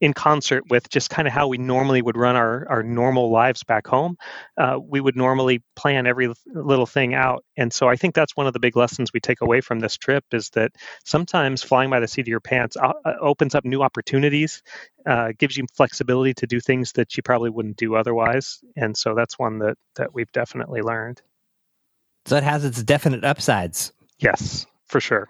[0.00, 3.64] in concert with just kind of how we normally would run our, our normal lives
[3.64, 4.16] back home.
[4.58, 7.44] Uh, we would normally plan every little thing out.
[7.56, 9.96] And so I think that's one of the big lessons we take away from this
[9.96, 10.72] trip is that
[11.04, 14.62] sometimes flying by the seat of your pants uh, uh opens up new opportunities,
[15.06, 18.58] uh, gives you flexibility to do things that you probably wouldn't do otherwise.
[18.76, 21.22] And so that's one that, that we've definitely learned.
[22.26, 23.92] So it has its definite upsides.
[24.18, 25.28] Yes, for sure.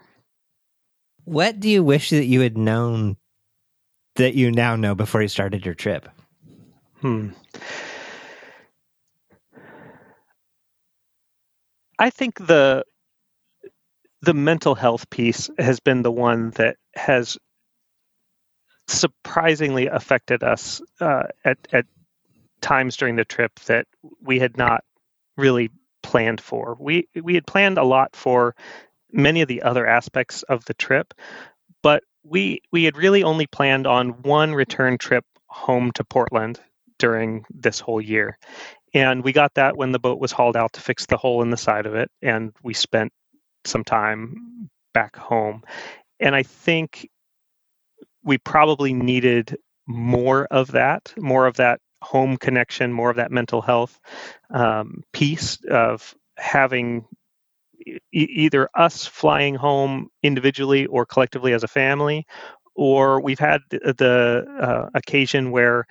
[1.25, 3.17] What do you wish that you had known
[4.15, 6.07] that you now know before you started your trip?
[7.01, 7.29] Hmm.
[11.99, 12.85] I think the
[14.21, 17.37] the mental health piece has been the one that has
[18.87, 21.85] surprisingly affected us uh, at at
[22.61, 23.85] times during the trip that
[24.21, 24.83] we had not
[25.35, 25.69] really
[26.07, 26.77] planned for.
[26.79, 28.55] We we had planned a lot for
[29.11, 31.13] many of the other aspects of the trip,
[31.83, 36.61] but we we had really only planned on one return trip home to Portland
[36.97, 38.37] during this whole year.
[38.93, 41.49] And we got that when the boat was hauled out to fix the hole in
[41.49, 43.11] the side of it and we spent
[43.65, 45.63] some time back home.
[46.21, 47.09] And I think
[48.23, 53.61] we probably needed more of that, more of that home connection, more of that mental
[53.61, 53.99] health
[54.51, 57.05] um, piece of having
[57.87, 62.25] e- either us flying home individually or collectively as a family,
[62.75, 65.85] or we've had the, the uh, occasion where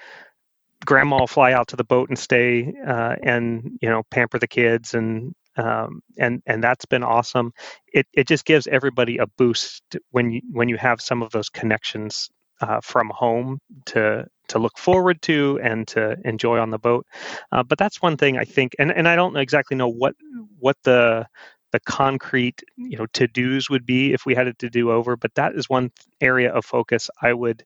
[0.84, 4.48] grandma will fly out to the boat and stay uh, and you know pamper the
[4.48, 7.52] kids and um, and and that's been awesome.
[7.92, 11.48] It it just gives everybody a boost when you when you have some of those
[11.48, 12.28] connections
[12.60, 17.06] uh, from home to to look forward to and to enjoy on the boat.
[17.52, 20.14] Uh, but that's one thing I think, and, and I don't exactly know what
[20.58, 21.26] what the
[21.72, 25.16] the concrete you know to dos would be if we had it to do over.
[25.16, 25.90] But that is one
[26.20, 27.64] area of focus I would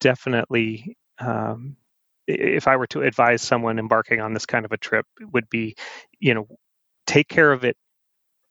[0.00, 0.96] definitely.
[1.18, 1.76] Um,
[2.28, 5.74] if I were to advise someone embarking on this kind of a trip, would be,
[6.20, 6.46] you know,
[7.06, 7.76] take care of it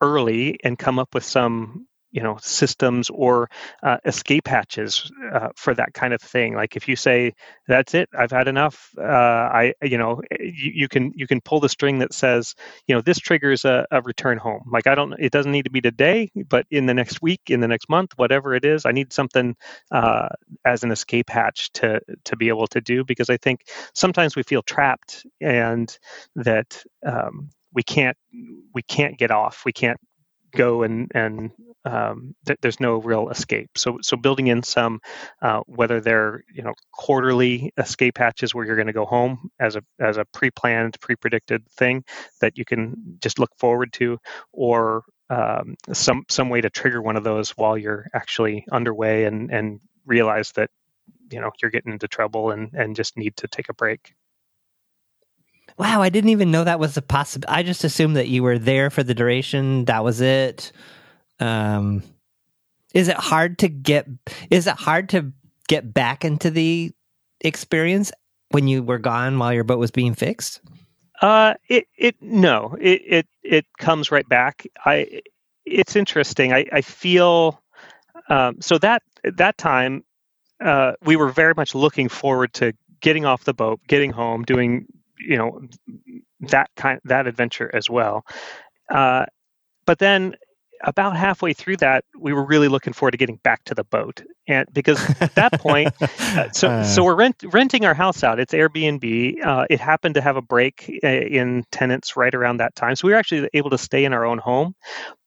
[0.01, 3.49] early and come up with some you know systems or
[3.84, 6.55] uh, escape hatches uh, for that kind of thing.
[6.55, 7.34] Like if you say
[7.72, 11.59] that's it i've had enough uh, i you know you, you, can you can pull
[11.59, 12.53] the string that says
[12.88, 14.64] you know this triggers a, a, return home.
[14.72, 17.62] Like i don't it doesn't need to be today but in the next week in
[17.62, 19.55] the next month whatever it is i need something
[19.91, 20.30] uh,
[20.66, 23.62] as an escape hatch to to be able to do because i think
[23.93, 25.97] sometimes we feel trapped and
[26.36, 28.18] that um, we can't
[28.74, 29.99] we can't get off we can't
[30.52, 31.52] go and and
[31.86, 33.72] um, th- there's no real escape.
[33.78, 34.99] So so building in some
[35.41, 39.76] uh, whether they're you know quarterly escape hatches where you're going to go home as
[39.76, 42.04] a as a pre-planned, pre-predicted thing
[42.41, 44.18] that you can just look forward to,
[44.52, 49.52] or um, some some way to trigger one of those while you're actually underway and
[49.52, 50.70] and realize that
[51.32, 54.14] you know you're getting into trouble and and just need to take a break.
[55.82, 57.51] Wow, I didn't even know that was a possibility.
[57.59, 59.86] I just assumed that you were there for the duration.
[59.86, 60.71] That was it.
[61.39, 62.03] Um,
[62.93, 64.05] is it hard to get?
[64.51, 65.34] Is it hard to
[65.67, 66.91] get back into the
[67.39, 68.11] experience
[68.51, 70.61] when you were gone while your boat was being fixed?
[71.19, 74.67] Uh, it it no, it it it comes right back.
[74.86, 75.23] I
[75.65, 76.53] it's interesting.
[76.53, 77.59] I I feel
[78.29, 80.03] um, so that that time
[80.63, 84.86] uh, we were very much looking forward to getting off the boat, getting home, doing
[85.22, 85.61] you know
[86.41, 88.24] that kind that adventure as well.
[88.89, 89.26] Uh,
[89.86, 90.36] but then
[90.84, 94.23] about halfway through that, we were really looking forward to getting back to the boat,
[94.47, 98.39] and because at that point, uh, so uh, so we're rent, renting our house out.
[98.39, 99.45] It's Airbnb.
[99.45, 103.07] Uh, it happened to have a break uh, in tenants right around that time, so
[103.07, 104.75] we were actually able to stay in our own home,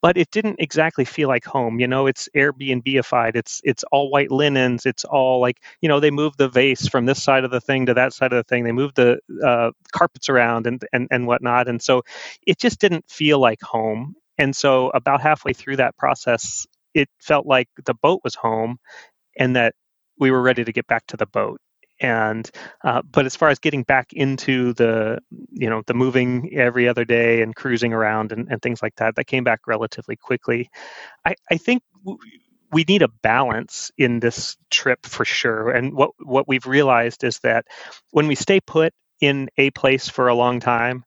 [0.03, 1.81] but it didn't exactly feel like home.
[1.81, 3.37] You know, it's Airbnbified.
[3.37, 4.87] It's it's all white linens.
[4.87, 7.87] It's all like you know they moved the vase from this side of the thing
[7.87, 8.65] to that side of the thing.
[8.65, 12.03] They moved the uh, carpets around and and and whatnot, and so
[12.47, 17.47] it just didn't feel like home and so, about halfway through that process, it felt
[17.47, 18.79] like the boat was home
[19.39, 19.75] and that
[20.19, 21.61] we were ready to get back to the boat.
[22.01, 22.51] And
[22.83, 25.21] uh, but as far as getting back into the
[25.51, 29.15] you know the moving every other day and cruising around and, and things like that,
[29.17, 30.71] that came back relatively quickly.
[31.25, 31.83] I, I think
[32.73, 35.71] we need a balance in this trip for sure.
[35.71, 37.67] And what what we've realized is that
[38.11, 41.05] when we stay put in a place for a long time,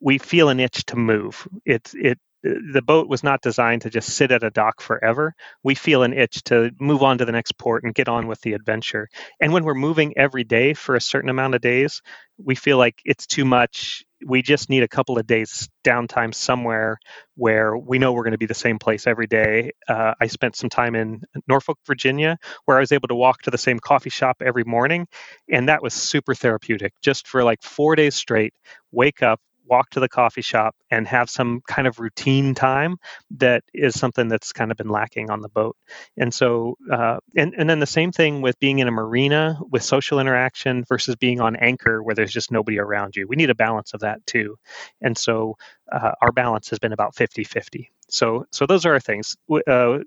[0.00, 1.46] we feel an itch to move.
[1.66, 5.34] It's it the boat was not designed to just sit at a dock forever.
[5.62, 8.40] We feel an itch to move on to the next port and get on with
[8.40, 9.08] the adventure.
[9.40, 12.02] And when we're moving every day for a certain amount of days,
[12.44, 14.04] we feel like it's too much.
[14.26, 16.98] We just need a couple of days downtime somewhere
[17.36, 19.72] where we know we're going to be the same place every day.
[19.88, 23.50] Uh, I spent some time in Norfolk, Virginia, where I was able to walk to
[23.50, 25.06] the same coffee shop every morning.
[25.50, 28.54] And that was super therapeutic just for like four days straight.
[28.90, 29.40] Wake up,
[29.72, 32.96] walk to the coffee shop and have some kind of routine time
[33.38, 35.76] that is something that's kind of been lacking on the boat.
[36.16, 39.82] And so uh, and, and then the same thing with being in a marina with
[39.82, 43.26] social interaction versus being on anchor where there's just nobody around you.
[43.26, 44.56] We need a balance of that too.
[45.00, 45.56] And so
[45.90, 49.36] uh, our balance has been about 50-50 so so those are our things.
[49.66, 50.00] Uh,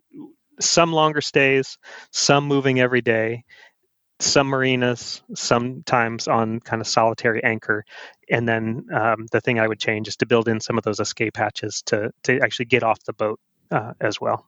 [0.59, 1.77] some longer stays
[2.11, 3.43] some moving every day
[4.19, 7.83] some marinas, sometimes on kind of solitary anchor.
[8.29, 10.99] And then um, the thing I would change is to build in some of those
[10.99, 13.39] escape hatches to, to actually get off the boat
[13.71, 14.47] uh, as well.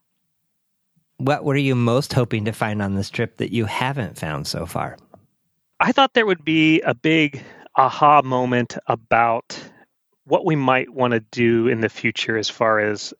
[1.18, 4.66] What were you most hoping to find on this trip that you haven't found so
[4.66, 4.98] far?
[5.80, 7.44] I thought there would be a big
[7.76, 9.60] aha moment about
[10.26, 13.14] what we might want to do in the future as far as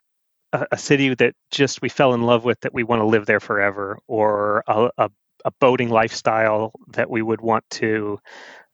[0.54, 3.26] a, a, city that just we fell in love with that we want to live
[3.26, 5.10] there forever or a, a
[5.48, 8.20] a boating lifestyle that we would want to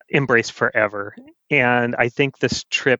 [0.09, 1.15] embrace forever.
[1.51, 2.99] And I think this trip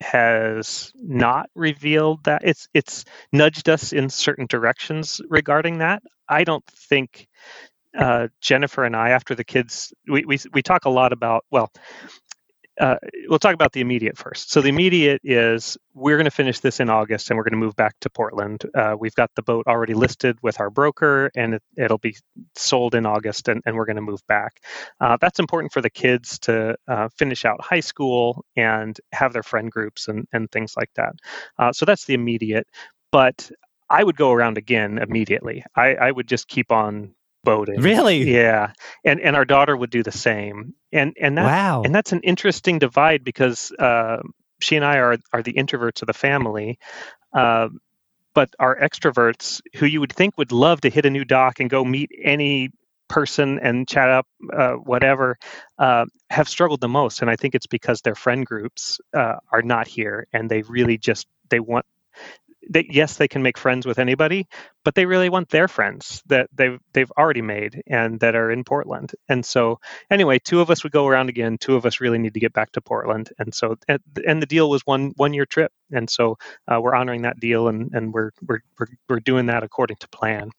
[0.00, 6.02] has not revealed that it's it's nudged us in certain directions regarding that.
[6.28, 7.28] I don't think
[7.96, 11.70] uh, Jennifer and I, after the kids, we, we we talk a lot about well,
[12.80, 12.96] uh,
[13.28, 14.50] we'll talk about the immediate first.
[14.50, 17.58] So the immediate is we're going to finish this in August and we're going to
[17.58, 18.62] move back to Portland.
[18.74, 22.16] Uh, we've got the boat already listed with our broker and it, will be
[22.56, 24.60] sold in August and, and we're going to move back.
[25.00, 29.44] Uh, that's important for the kids to uh, finish out high school and have their
[29.44, 31.14] friend groups and, and things like that.
[31.58, 32.66] Uh, so that's the immediate.
[33.12, 33.50] But
[33.88, 35.64] I would go around again immediately.
[35.76, 37.14] I, I would just keep on
[37.44, 37.80] boating.
[37.80, 38.30] Really?
[38.30, 38.72] Yeah.
[39.04, 40.74] And and our daughter would do the same.
[40.92, 41.82] And and that, wow.
[41.82, 44.22] and that's an interesting divide because uh,
[44.60, 46.78] she and I are are the introverts of the family.
[47.32, 47.68] Uh,
[48.34, 51.70] but our extroverts, who you would think would love to hit a new dock and
[51.70, 52.70] go meet any
[53.06, 55.38] person and chat up uh, whatever
[55.78, 59.60] uh, have struggled the most and i think it's because their friend groups uh, are
[59.60, 61.84] not here and they really just they want
[62.68, 64.46] they, yes, they can make friends with anybody,
[64.84, 68.64] but they really want their friends that they've they've already made and that are in
[68.64, 69.12] Portland.
[69.28, 69.80] And so,
[70.10, 71.58] anyway, two of us would go around again.
[71.58, 73.30] Two of us really need to get back to Portland.
[73.38, 75.72] And so, and the deal was one one year trip.
[75.90, 79.62] And so, uh, we're honoring that deal, and and we're, we're we're we're doing that
[79.62, 80.50] according to plan.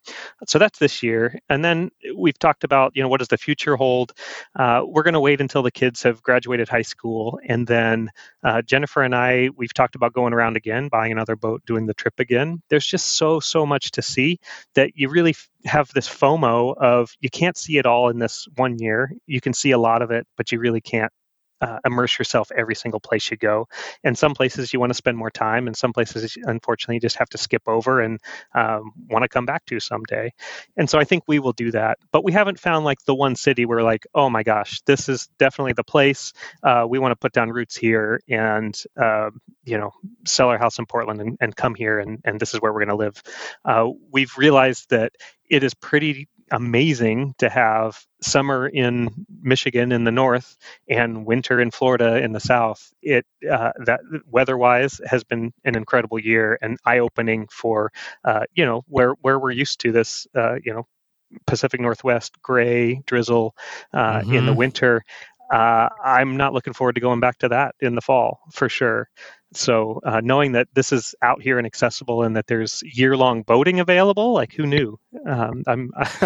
[0.48, 1.38] So that's this year.
[1.50, 4.14] And then we've talked about you know what does the future hold.
[4.56, 8.10] Uh, we're going to wait until the kids have graduated high school, and then
[8.44, 11.94] uh, Jennifer and I we've talked about going around again, buying another boat, doing the
[11.94, 12.62] trip again.
[12.70, 14.40] There's just so so much to see
[14.76, 15.36] that you really
[15.66, 19.12] have this FOMO of you can't see it all in this one year.
[19.28, 21.12] You can see a lot of it, but you really can't
[21.62, 23.68] uh, immerse yourself every single place you go.
[24.04, 27.18] And some places you want to spend more time, and some places, unfortunately, you just
[27.18, 28.20] have to skip over and
[28.54, 30.34] um, want to come back to someday.
[30.78, 32.00] And so I think we will do that.
[32.12, 35.28] But we haven't found like the one city where like, oh my gosh, this is
[35.38, 36.34] definitely the place.
[36.64, 39.30] Uh, we want to put down roots here and uh,
[39.66, 39.92] you know
[40.26, 42.86] sell our house in Portland and, and come here, and, and this is where we're
[42.86, 43.22] going to live.
[43.64, 45.14] Uh, we've realized that
[45.50, 50.58] it is pretty amazing to have summer in Michigan in the north
[50.90, 52.94] and winter in Florida in the south.
[53.02, 57.92] It uh, that weather-wise has been an incredible year and eye-opening for
[58.24, 60.88] uh, you know where where we're used to this uh, you know
[61.48, 63.56] Pacific Northwest gray drizzle
[63.94, 64.34] mm-hmm.
[64.34, 64.60] in the mm-hmm.
[64.60, 65.04] winter.
[65.52, 69.10] Uh, I'm not looking forward to going back to that in the fall for sure.
[69.54, 73.80] So uh, knowing that this is out here and accessible, and that there's year-long boating
[73.80, 75.00] available, like who knew?
[75.26, 75.92] Um, I'm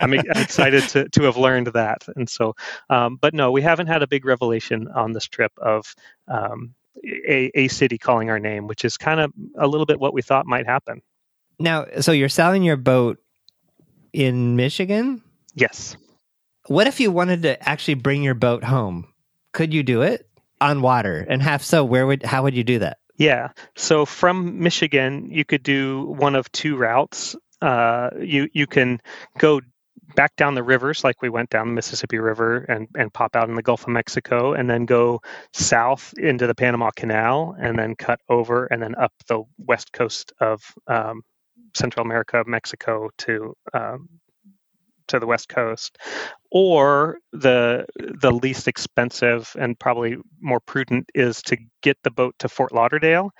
[0.00, 2.04] I'm excited to to have learned that.
[2.16, 2.56] And so,
[2.90, 5.94] um, but no, we haven't had a big revelation on this trip of
[6.26, 10.14] um, a a city calling our name, which is kind of a little bit what
[10.14, 11.00] we thought might happen.
[11.60, 13.18] Now, so you're selling your boat
[14.12, 15.22] in Michigan?
[15.54, 15.96] Yes.
[16.66, 19.08] What if you wanted to actually bring your boat home?
[19.52, 20.28] Could you do it?
[20.64, 21.26] on water?
[21.28, 22.98] And half so, where would how would you do that?
[23.16, 23.50] Yeah.
[23.76, 27.36] So from Michigan, you could do one of two routes.
[27.60, 29.00] Uh, you you can
[29.38, 29.60] go
[30.16, 33.48] back down the rivers like we went down the Mississippi River and, and pop out
[33.48, 35.20] in the Gulf of Mexico and then go
[35.52, 40.32] south into the Panama Canal and then cut over and then up the west coast
[40.40, 41.22] of um,
[41.74, 44.08] Central America, Mexico to um,
[45.08, 45.98] to the west coast,
[46.50, 52.48] or the the least expensive and probably more prudent is to get the boat to
[52.48, 53.30] Fort Lauderdale,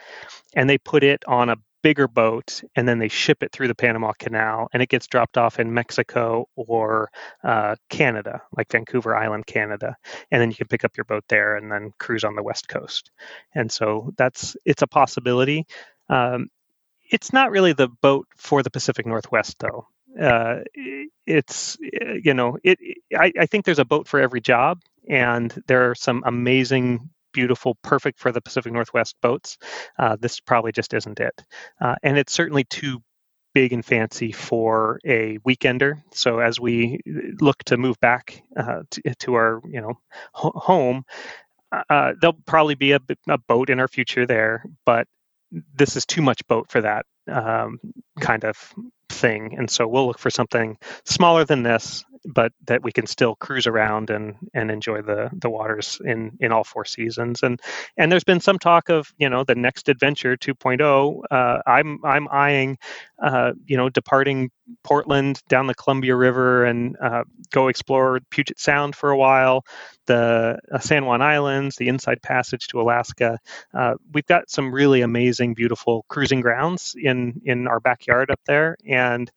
[0.54, 3.74] and they put it on a bigger boat and then they ship it through the
[3.74, 7.10] Panama Canal and it gets dropped off in Mexico or
[7.44, 9.94] uh, Canada, like Vancouver Island, Canada.
[10.30, 12.68] And then you can pick up your boat there and then cruise on the West
[12.68, 13.10] Coast.
[13.54, 15.66] And so that's it's a possibility.
[16.08, 16.48] Um,
[17.10, 19.86] it's not really the boat for the Pacific Northwest, though.
[20.20, 20.60] Uh,
[21.26, 22.78] it's you know it.
[23.16, 27.74] I, I think there's a boat for every job, and there are some amazing beautiful,
[27.82, 29.58] perfect for the Pacific Northwest boats.
[29.98, 31.42] Uh, this probably just isn't it.
[31.80, 33.02] Uh, and it's certainly too
[33.52, 36.02] big and fancy for a weekender.
[36.12, 37.00] So as we
[37.40, 39.98] look to move back uh, to, to, our, you know,
[40.32, 41.04] ho- home,
[41.90, 45.06] uh, there'll probably be a, a, boat in our future there, but
[45.74, 47.80] this is too much boat for that um,
[48.20, 48.74] kind of
[49.08, 49.54] thing.
[49.56, 53.66] And so we'll look for something smaller than this but that we can still cruise
[53.66, 57.42] around and and enjoy the the waters in in all four seasons.
[57.42, 57.60] And
[57.96, 62.28] and there's been some talk of you know the next adventure 2.0 uh, i'm i'm
[62.30, 62.78] eyeing
[63.22, 64.50] uh, you know departing
[64.82, 69.64] portland down the columbia river and uh, go explore puget sound for a while
[70.06, 73.38] the uh, san juan islands the inside passage to alaska.
[73.72, 78.76] Uh, we've got some really amazing beautiful cruising grounds in in our backyard up there.
[78.86, 79.30] And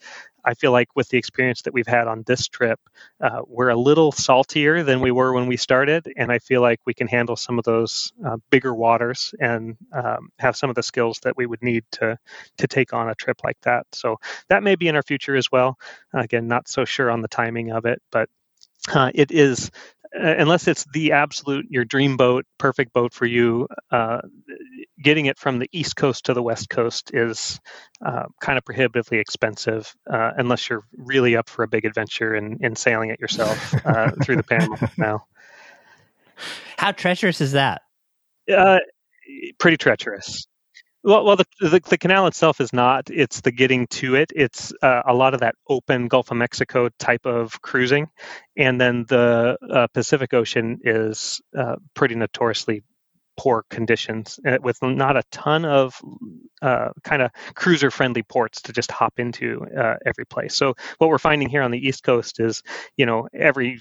[0.48, 2.80] I feel like with the experience that we've had on this trip,
[3.22, 6.80] uh, we're a little saltier than we were when we started, and I feel like
[6.86, 10.84] we can handle some of those uh, bigger waters and um, have some of the
[10.84, 12.18] skills that we would need to
[12.60, 13.86] to take on a trip like that.
[13.92, 14.18] So
[14.48, 15.78] that may be in our future as well.
[16.14, 18.30] again, not so sure on the timing of it, but
[18.90, 19.72] uh, it is
[20.16, 24.20] uh, unless it's the absolute your dream boat, perfect boat for you, uh,
[25.02, 27.60] getting it from the east coast to the west coast is
[28.06, 32.60] uh, kind of prohibitively expensive uh, unless you're really up for a big adventure and,
[32.62, 35.28] and sailing it yourself uh, through the Panama Canal.
[36.78, 37.82] How treacherous is that?
[38.52, 38.80] Uh,
[39.60, 40.48] pretty treacherous.
[41.08, 43.10] Well, well, the, the, the canal itself is not.
[43.10, 44.34] It's the getting to it.
[44.36, 48.10] It's uh, a lot of that open Gulf of Mexico type of cruising,
[48.58, 52.84] and then the uh, Pacific Ocean is uh, pretty notoriously
[53.38, 55.98] poor conditions uh, with not a ton of
[56.62, 60.56] uh, kind of cruiser friendly ports to just hop into uh, every place.
[60.56, 62.64] So what we're finding here on the East Coast is,
[62.98, 63.80] you know, every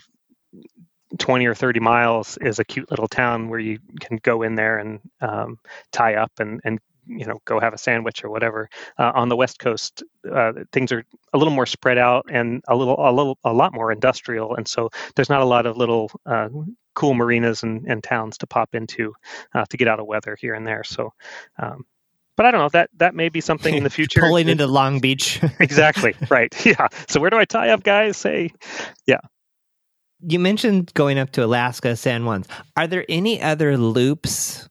[1.19, 4.79] 20 or 30 miles is a cute little town where you can go in there
[4.79, 5.59] and um,
[5.91, 9.37] tie up and, and you know go have a sandwich or whatever uh, on the
[9.37, 10.03] west coast
[10.33, 13.73] uh, things are a little more spread out and a little a little a lot
[13.73, 16.49] more industrial and so there's not a lot of little uh,
[16.97, 19.15] cool marinas and, and towns to pop into
[19.55, 20.83] uh, to get out of weather here and there.
[20.83, 21.13] So,
[21.59, 21.85] um,
[22.37, 24.21] but I don't know that that may be something in the future.
[24.21, 25.41] Pulling into Long Beach.
[25.61, 26.53] exactly right.
[26.67, 26.89] Yeah.
[27.09, 28.17] So where do I tie up, guys?
[28.17, 28.51] Say,
[29.07, 29.21] yeah.
[30.27, 32.49] You mentioned going up to Alaska, San Juans.
[32.77, 34.69] Are there any other loops,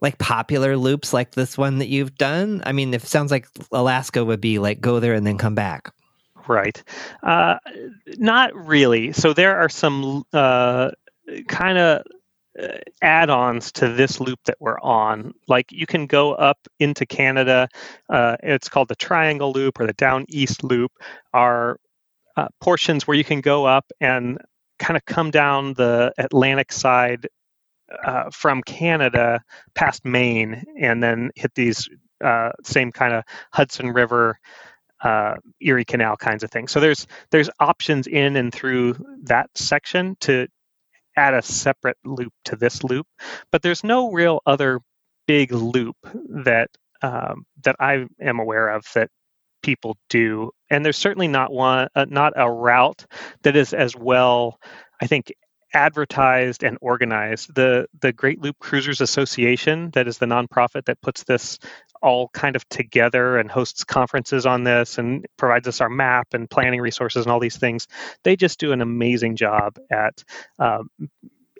[0.00, 2.62] like popular loops like this one that you've done?
[2.64, 5.92] I mean, it sounds like Alaska would be like go there and then come back.
[6.46, 6.82] Right.
[7.22, 7.58] Uh,
[8.16, 9.12] not really.
[9.12, 10.92] So there are some uh,
[11.48, 12.02] kind of
[12.60, 15.34] uh, add-ons to this loop that we're on.
[15.46, 17.68] Like you can go up into Canada.
[18.08, 20.92] Uh, it's called the Triangle Loop or the Down East Loop.
[21.34, 21.78] Are
[22.36, 24.38] uh, portions where you can go up and
[24.78, 27.28] kind of come down the Atlantic side
[28.04, 29.42] uh, from Canada
[29.74, 31.88] past Maine, and then hit these
[32.24, 34.38] uh, same kind of Hudson River.
[35.00, 36.72] Uh, Erie Canal kinds of things.
[36.72, 40.48] So there's there's options in and through that section to
[41.16, 43.06] add a separate loop to this loop,
[43.52, 44.80] but there's no real other
[45.28, 45.96] big loop
[46.30, 46.70] that
[47.02, 49.08] um, that I am aware of that
[49.62, 53.06] people do, and there's certainly not one, uh, not a route
[53.42, 54.58] that is as well,
[55.00, 55.32] I think,
[55.74, 57.54] advertised and organized.
[57.54, 61.58] The the Great Loop Cruisers Association, that is the nonprofit that puts this
[62.02, 66.48] all kind of together and hosts conferences on this and provides us our map and
[66.48, 67.88] planning resources and all these things.
[68.22, 70.22] They just do an amazing job at
[70.58, 70.90] um,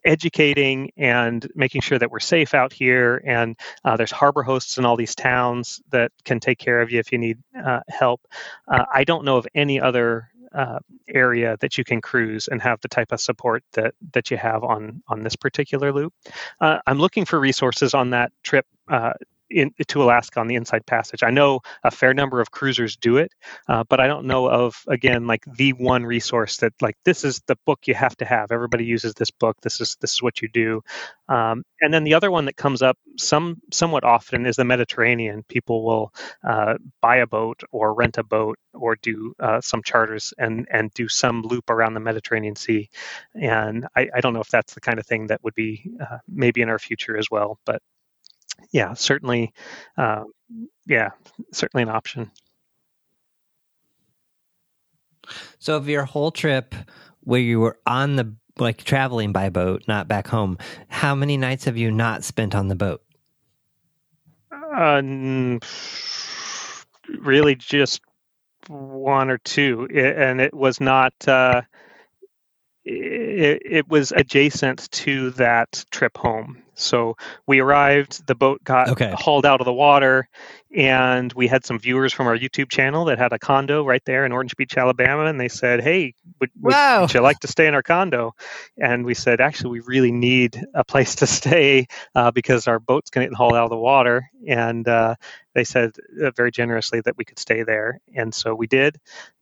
[0.04, 3.22] educating and making sure that we're safe out here.
[3.26, 6.98] And uh, there's harbor hosts in all these towns that can take care of you
[6.98, 8.26] if you need uh, help.
[8.66, 10.78] Uh, I don't know of any other uh,
[11.08, 14.64] area that you can cruise and have the type of support that that you have
[14.64, 16.12] on on this particular loop.
[16.60, 19.12] Uh, I'm looking for resources on that trip uh,
[19.50, 21.22] in, to Alaska on the Inside Passage.
[21.22, 23.32] I know a fair number of cruisers do it,
[23.68, 27.40] uh, but I don't know of again like the one resource that like this is
[27.46, 28.52] the book you have to have.
[28.52, 29.56] Everybody uses this book.
[29.62, 30.82] This is this is what you do.
[31.28, 35.44] Um, and then the other one that comes up some somewhat often is the Mediterranean.
[35.48, 36.14] People will
[36.46, 40.92] uh, buy a boat or rent a boat or do uh, some charters and and
[40.94, 42.88] do some loop around the Mediterranean Sea.
[43.34, 46.18] And I, I don't know if that's the kind of thing that would be uh,
[46.28, 47.82] maybe in our future as well, but
[48.72, 49.52] yeah, certainly,
[49.96, 50.24] uh,
[50.86, 51.10] yeah,
[51.52, 52.30] certainly an option.
[55.58, 56.74] So, of your whole trip
[57.20, 61.64] where you were on the like traveling by boat, not back home, how many nights
[61.64, 63.02] have you not spent on the boat?
[64.50, 65.02] Uh,
[67.20, 68.00] really, just
[68.68, 71.12] one or two, and it was not.
[71.26, 71.62] Uh,
[72.88, 76.62] it, it was adjacent to that trip home.
[76.74, 77.16] So
[77.46, 79.12] we arrived, the boat got okay.
[79.16, 80.28] hauled out of the water,
[80.74, 84.24] and we had some viewers from our YouTube channel that had a condo right there
[84.24, 87.00] in Orange Beach, Alabama, and they said, "Hey, would, would, wow.
[87.00, 88.32] would you like to stay in our condo?"
[88.80, 93.10] And we said, "Actually, we really need a place to stay uh, because our boat's
[93.10, 95.16] going to get hauled out of the water." And uh,
[95.54, 95.90] they said
[96.22, 99.00] uh, very generously that we could stay there, and so we did.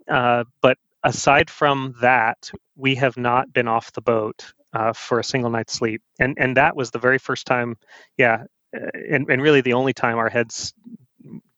[0.08, 5.24] Uh, but aside from that, we have not been off the boat uh, for a
[5.24, 7.76] single night's sleep, and and that was the very first time,
[8.18, 8.44] yeah,
[8.76, 10.74] uh, and and really the only time our heads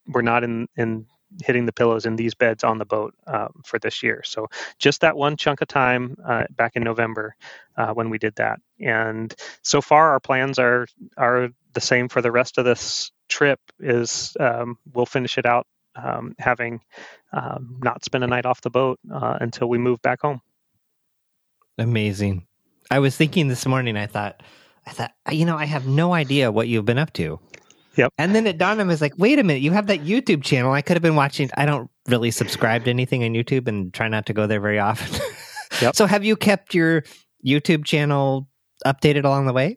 [0.06, 1.06] were not in in
[1.42, 4.22] hitting the pillows in these beds on the boat um, for this year.
[4.24, 7.34] So just that one chunk of time uh, back in November
[7.76, 10.86] uh, when we did that, and so far our plans are
[11.16, 13.60] are the same for the rest of this trip.
[13.80, 15.66] Is um, we'll finish it out
[15.96, 16.80] um, having
[17.32, 20.40] um, not spent a night off the boat uh, until we moved back home.
[21.78, 22.46] Amazing.
[22.90, 23.96] I was thinking this morning.
[23.96, 24.42] I thought,
[24.86, 27.38] I thought, you know, I have no idea what you've been up to.
[27.96, 28.12] Yep.
[28.16, 30.44] And then it dawned on me, was like, wait a minute, you have that YouTube
[30.44, 30.72] channel.
[30.72, 31.50] I could have been watching.
[31.56, 34.78] I don't really subscribe to anything on YouTube and try not to go there very
[34.78, 35.20] often.
[35.82, 35.96] Yep.
[35.96, 37.04] so have you kept your
[37.46, 38.48] YouTube channel
[38.86, 39.76] updated along the way?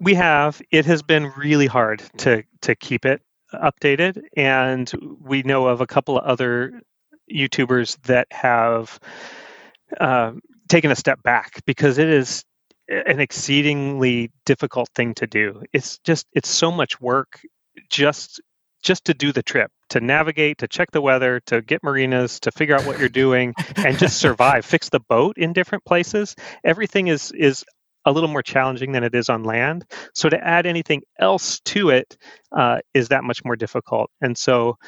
[0.00, 0.62] We have.
[0.70, 3.20] It has been really hard to to keep it
[3.62, 4.90] updated, and
[5.20, 6.80] we know of a couple of other
[7.32, 8.98] YouTubers that have
[10.00, 10.32] uh,
[10.68, 12.44] taken a step back because it is
[12.88, 15.62] an exceedingly difficult thing to do.
[15.72, 17.40] It's just it's so much work
[17.90, 18.40] just
[18.82, 22.52] just to do the trip, to navigate, to check the weather, to get marinas, to
[22.52, 26.36] figure out what you're doing and just survive, fix the boat in different places.
[26.64, 27.64] Everything is is
[28.06, 29.84] a little more challenging than it is on land.
[30.14, 32.16] So to add anything else to it
[32.56, 34.10] uh, is that much more difficult.
[34.20, 34.78] And so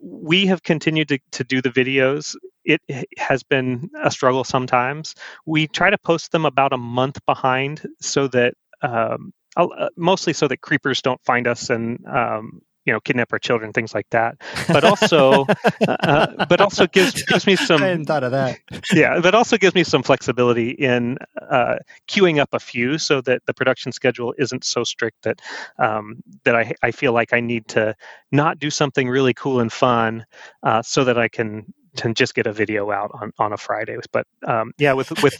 [0.00, 2.36] we have continued to, to do the videos.
[2.64, 2.82] It
[3.16, 5.14] has been a struggle sometimes.
[5.46, 10.48] We try to post them about a month behind so that um, uh, mostly so
[10.48, 14.36] that creepers don't find us and um, you know kidnap our children things like that.
[14.68, 15.46] But also
[15.88, 18.58] uh, but also gives gives me some I hadn't thought of that.
[18.92, 21.18] Yeah but also gives me some flexibility in
[21.50, 21.76] uh,
[22.08, 25.40] queuing up a few so that the production schedule isn't so strict that
[25.78, 27.94] um, that I, I feel like I need to
[28.32, 30.26] not do something really cool and fun
[30.62, 33.96] uh, so that I can to just get a video out on, on a Friday.
[34.12, 35.34] But um, yeah, with with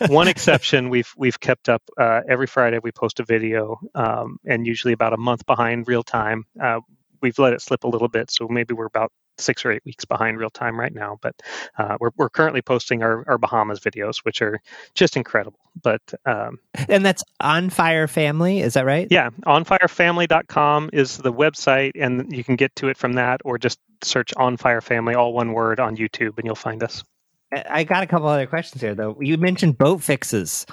[0.08, 2.78] one exception, we've we've kept up uh, every Friday.
[2.82, 6.46] We post a video, um, and usually about a month behind real time.
[6.60, 6.80] Uh,
[7.20, 10.04] we've let it slip a little bit, so maybe we're about six or eight weeks
[10.04, 11.18] behind real time right now.
[11.22, 11.34] But
[11.76, 14.60] uh, we're we're currently posting our, our Bahamas videos, which are
[14.94, 15.58] just incredible.
[15.80, 16.58] But um,
[16.88, 19.08] and that's on Fire Family, is that right?
[19.10, 23.78] Yeah, onfirefamily.com is the website, and you can get to it from that, or just
[24.02, 27.04] search On Fire Family, all one word, on YouTube, and you'll find us.
[27.52, 29.16] I got a couple other questions here, though.
[29.20, 30.66] You mentioned boat fixes.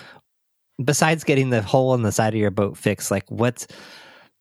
[0.83, 3.65] Besides getting the hole in the side of your boat fixed, like what's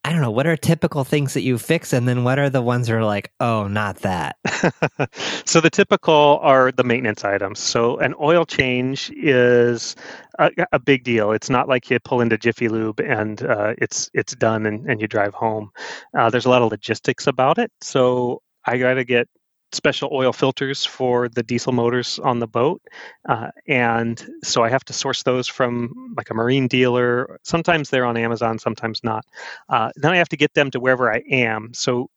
[0.07, 1.94] I don't know, what are typical things that you fix?
[1.94, 4.36] And then what are the ones that are like, oh, not that?
[5.46, 7.59] so the typical are the maintenance items.
[7.59, 9.96] So an oil change is
[10.38, 11.32] a, a big deal.
[11.32, 15.00] It's not like you pull into Jiffy Lube and uh, it's it's done and, and
[15.00, 15.70] you drive home.
[16.14, 17.72] Uh, there's a lot of logistics about it.
[17.80, 19.26] So I got to get
[19.75, 22.81] special oil filters for the diesel motors on the boat.
[23.29, 27.39] Uh, and so I have to source those from like a marine dealer.
[27.43, 29.25] Sometimes they're on Amazon, sometimes not.
[29.68, 31.72] Uh, then I have to get them to wherever I am.
[31.75, 32.09] So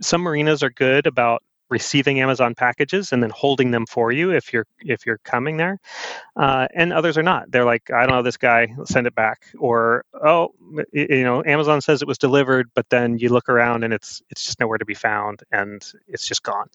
[0.00, 4.52] some marinas are good about receiving Amazon packages and then holding them for you if
[4.52, 5.78] you're if you're coming there,
[6.36, 7.50] uh, and others are not.
[7.50, 10.54] They're like, I don't know this guy, send it back, or oh,
[10.92, 14.44] you know, Amazon says it was delivered, but then you look around and it's it's
[14.44, 16.68] just nowhere to be found, and it's just gone.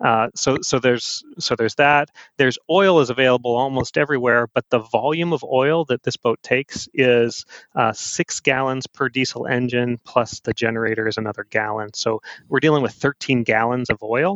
[0.00, 2.10] Uh, so so there's so there's that.
[2.36, 6.88] There's oil is available almost everywhere, but the volume of oil that this boat takes
[6.94, 11.92] is uh, six gallons per diesel engine, plus the generator is another gallon.
[11.94, 14.29] So we're dealing with 13 gallons of oil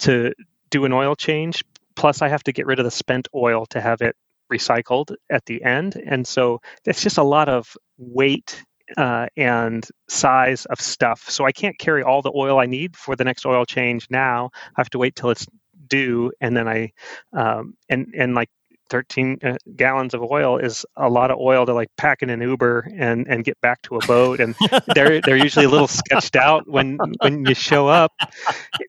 [0.00, 0.32] to
[0.70, 1.64] do an oil change.
[1.96, 4.16] Plus, I have to get rid of the spent oil to have it
[4.52, 6.00] recycled at the end.
[6.06, 8.62] And so it's just a lot of weight
[8.96, 11.28] uh, and size of stuff.
[11.28, 14.50] So I can't carry all the oil I need for the next oil change now.
[14.54, 15.46] I have to wait till it's
[15.88, 16.92] due, and then I
[17.32, 18.48] um, and and like
[18.88, 22.40] 13 uh, gallons of oil is a lot of oil to like pack in an
[22.40, 24.40] Uber and, and get back to a boat.
[24.40, 24.54] And
[24.94, 28.12] they're, they're usually a little sketched out when, when you show up.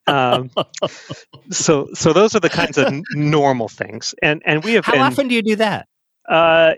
[0.07, 0.51] Um,
[1.51, 4.15] so, so those are the kinds of normal things.
[4.21, 5.87] And, and we have, how been, often do you do that?
[6.27, 6.73] Uh,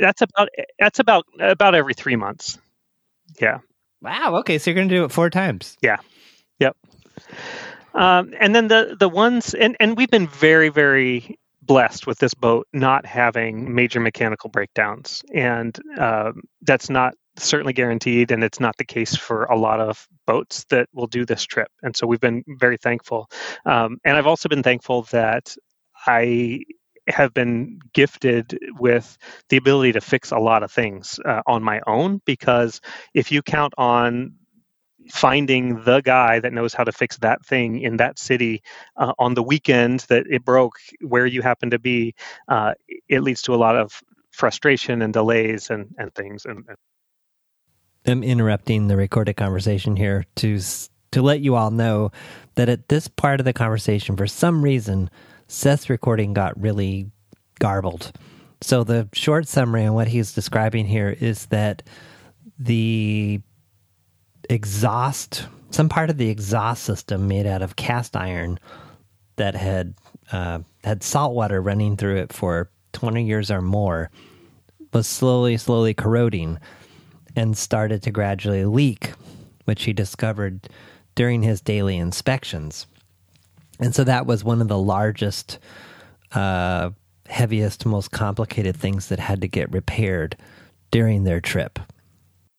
[0.00, 0.48] that's about,
[0.78, 2.58] that's about, about every three months.
[3.40, 3.58] Yeah.
[4.00, 4.36] Wow.
[4.40, 4.58] Okay.
[4.58, 5.76] So you're going to do it four times.
[5.82, 5.96] Yeah.
[6.58, 6.76] Yep.
[7.94, 12.34] Um, and then the the ones and, and we've been very very blessed with this
[12.34, 18.76] boat not having major mechanical breakdowns, and um, that's not certainly guaranteed, and it's not
[18.78, 21.68] the case for a lot of boats that will do this trip.
[21.82, 23.28] And so we've been very thankful,
[23.64, 25.54] um, and I've also been thankful that
[26.06, 26.60] I
[27.08, 29.16] have been gifted with
[29.48, 32.80] the ability to fix a lot of things uh, on my own because
[33.14, 34.32] if you count on
[35.08, 38.62] finding the guy that knows how to fix that thing in that city
[38.96, 42.14] uh, on the weekend that it broke where you happen to be,
[42.48, 42.74] uh,
[43.08, 46.44] it leads to a lot of frustration and delays and, and things.
[46.44, 46.76] And, and
[48.06, 50.60] I'm interrupting the recorded conversation here to
[51.12, 52.10] to let you all know
[52.56, 55.08] that at this part of the conversation, for some reason,
[55.48, 57.10] Seth's recording got really
[57.58, 58.12] garbled.
[58.60, 61.82] So the short summary on what he's describing here is that
[62.58, 63.40] the
[64.50, 68.58] exhaust, some part of the exhaust system made out of cast iron
[69.36, 69.94] that had
[70.32, 74.10] uh, had salt water running through it for 20 years or more
[74.92, 76.58] was slowly, slowly corroding
[77.36, 79.12] and started to gradually leak,
[79.64, 80.68] which he discovered
[81.14, 82.86] during his daily inspections.
[83.78, 85.58] And so that was one of the largest,
[86.32, 86.90] uh,
[87.28, 90.36] heaviest, most complicated things that had to get repaired
[90.90, 91.78] during their trip.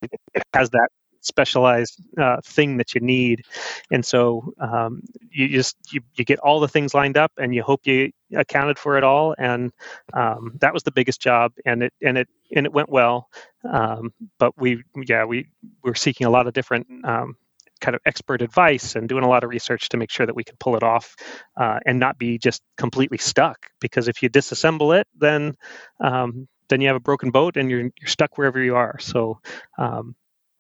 [0.04, 0.90] It has that
[1.28, 3.44] specialized uh, thing that you need.
[3.92, 5.02] And so um,
[5.32, 8.80] you just you, you get all the things lined up, and you hope you accounted
[8.80, 9.36] for it all.
[9.38, 9.72] And
[10.14, 13.30] um, that was the biggest job, and it and it and it went well.
[13.70, 15.48] Um, but we yeah we
[15.84, 16.88] were seeking a lot of different.
[17.04, 17.36] Um,
[17.80, 20.44] kind of expert advice and doing a lot of research to make sure that we
[20.44, 21.16] could pull it off
[21.58, 25.56] uh, and not be just completely stuck because if you disassemble it then
[26.04, 28.98] um, then you have a broken boat and you're you're stuck wherever you are.
[29.00, 29.40] So
[29.78, 30.16] um,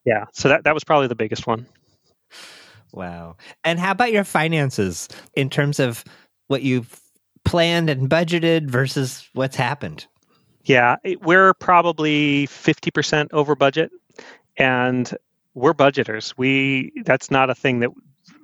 [0.07, 0.25] yeah.
[0.31, 1.67] So that, that was probably the biggest one.
[2.93, 3.35] Wow.
[3.65, 6.05] And how about your finances in terms of
[6.47, 7.01] what you've
[7.43, 10.07] planned and budgeted versus what's happened?
[10.63, 13.91] Yeah we're probably 50% over budget
[14.55, 15.13] and
[15.53, 16.33] we're budgeters.
[16.37, 17.89] We that's not a thing that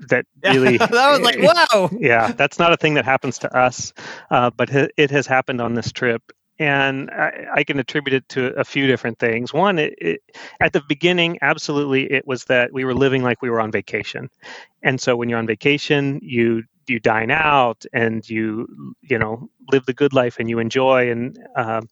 [0.10, 1.40] that really that was like
[1.72, 3.94] wow yeah that's not a thing that happens to us
[4.32, 6.22] uh, but it has happened on this trip
[6.64, 9.54] and I, I, can attribute it to a few different things.
[9.54, 10.22] One, it, it,
[10.62, 14.30] at the beginning, absolutely, it was that we were living like we were on vacation,
[14.82, 19.86] and so when you're on vacation, you you dine out and you you know live
[19.86, 21.90] the good life and you enjoy and um,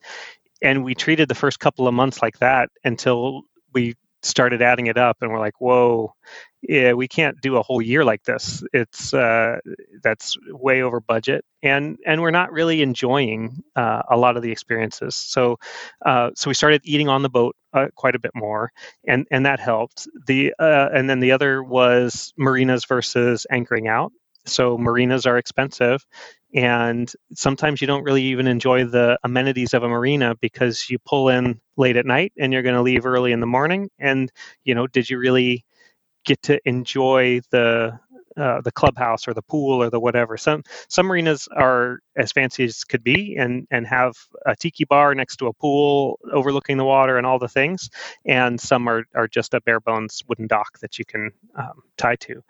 [0.62, 3.44] and we treated the first couple of months like that until
[3.74, 6.14] we started adding it up and we're like whoa
[6.62, 8.64] yeah, we can't do a whole year like this.
[8.72, 9.59] It's uh,
[10.03, 14.51] that's way over budget, and and we're not really enjoying uh, a lot of the
[14.51, 15.16] experiences.
[15.16, 15.57] So,
[16.05, 18.72] uh, so we started eating on the boat uh, quite a bit more,
[19.07, 20.07] and and that helped.
[20.28, 24.12] The uh, and then the other was marinas versus anchoring out.
[24.45, 26.05] So marinas are expensive,
[26.53, 31.30] and sometimes you don't really even enjoy the amenities of a marina because you pull
[31.30, 33.89] in late at night and you're going to leave early in the morning.
[33.97, 34.32] And
[34.64, 35.66] you know, did you really
[36.24, 38.00] get to enjoy the
[38.38, 40.38] uh, the clubhouse or the pool or the whatever.
[40.38, 44.16] Some some marinas are as fancy as could be and and have
[44.46, 47.90] a tiki bar next to a pool overlooking the water and all the things.
[48.26, 52.16] And some are are just a bare bones wooden dock that you can um, tie
[52.18, 52.44] to.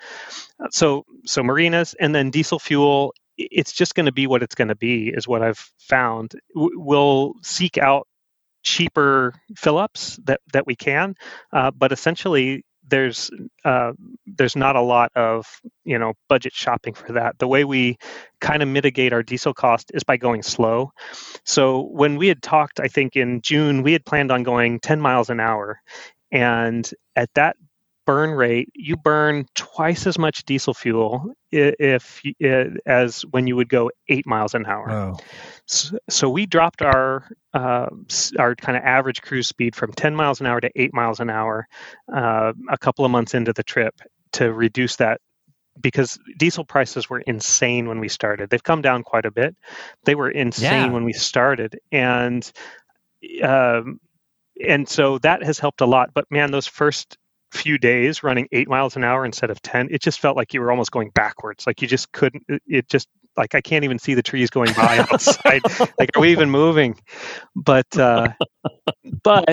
[0.70, 3.14] So so marinas and then diesel fuel.
[3.38, 6.34] It's just going to be what it's going to be, is what I've found.
[6.54, 8.08] We'll seek out
[8.62, 11.16] cheaper fill ups that, that we can,
[11.52, 13.32] uh, but essentially there's
[13.66, 13.94] uh,
[14.28, 15.48] there's not a lot of
[15.84, 17.40] you know budget shopping for that.
[17.40, 17.98] The way we
[18.42, 20.92] kind of mitigate our diesel cost is by going slow.
[21.46, 25.02] So when we had talked, I think in June we had planned on going 10
[25.02, 25.80] miles an hour,
[26.32, 27.58] And at that
[28.12, 32.22] burn rate, you burn twice as much diesel fuel if
[32.86, 34.92] as when you would go eight miles an hour.
[34.92, 35.18] Oh.
[35.66, 37.88] So, so we dropped our uh,
[38.38, 41.30] our kind of average cruise speed from 10 miles an hour to eight miles an
[41.30, 41.68] hour
[42.14, 43.96] uh, a couple of months into the trip
[44.34, 45.22] to reduce that
[45.80, 48.50] because diesel prices were insane when we started.
[48.50, 49.56] They've come down quite a bit.
[50.04, 50.92] They were insane Yeah.
[50.92, 52.52] when we started, and
[53.42, 54.02] um,
[54.68, 56.10] and so that has helped a lot.
[56.14, 57.18] But man, those first
[57.52, 60.62] few days running eight miles an hour instead of 10 it just felt like you
[60.62, 61.68] were almost going backwards.
[61.68, 64.98] Like you just couldn't it- just like i can't even see the trees going by
[65.12, 65.62] outside.
[66.00, 67.00] Like are we even moving?
[67.56, 68.30] But uh
[69.24, 69.46] but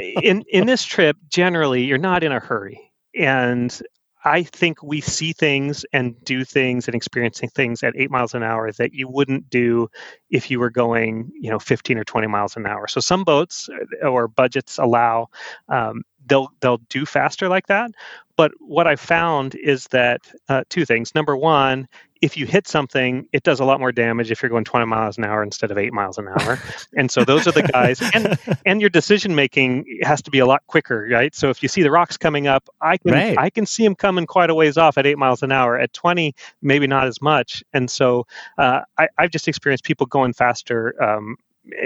[0.00, 2.92] in in this trip generally you're not in a hurry.
[3.16, 3.76] And
[4.24, 8.42] I think we see things and do things and experiencing things at eight miles an
[8.42, 9.88] hour that you wouldn't do
[10.30, 12.88] if you were going, you know, 15 or 20 miles an hour.
[12.88, 13.68] So some boats
[14.02, 15.28] or budgets allow
[15.68, 17.90] um, they'll they'll do faster like that.
[18.36, 21.14] But what I found is that uh, two things.
[21.14, 21.86] Number one,
[22.20, 25.18] if you hit something, it does a lot more damage if you're going 20 miles
[25.18, 26.58] an hour instead of eight miles an hour.
[26.96, 28.02] and so those are the guys.
[28.12, 31.34] And and your decision making has to be a lot quicker, right?
[31.34, 33.38] So if you see the rocks coming up, I can Right.
[33.38, 35.78] I can see them coming quite a ways off at eight miles an hour.
[35.78, 37.62] At 20, maybe not as much.
[37.72, 38.26] And so
[38.58, 41.00] uh, I, I've just experienced people going faster.
[41.02, 41.36] Um,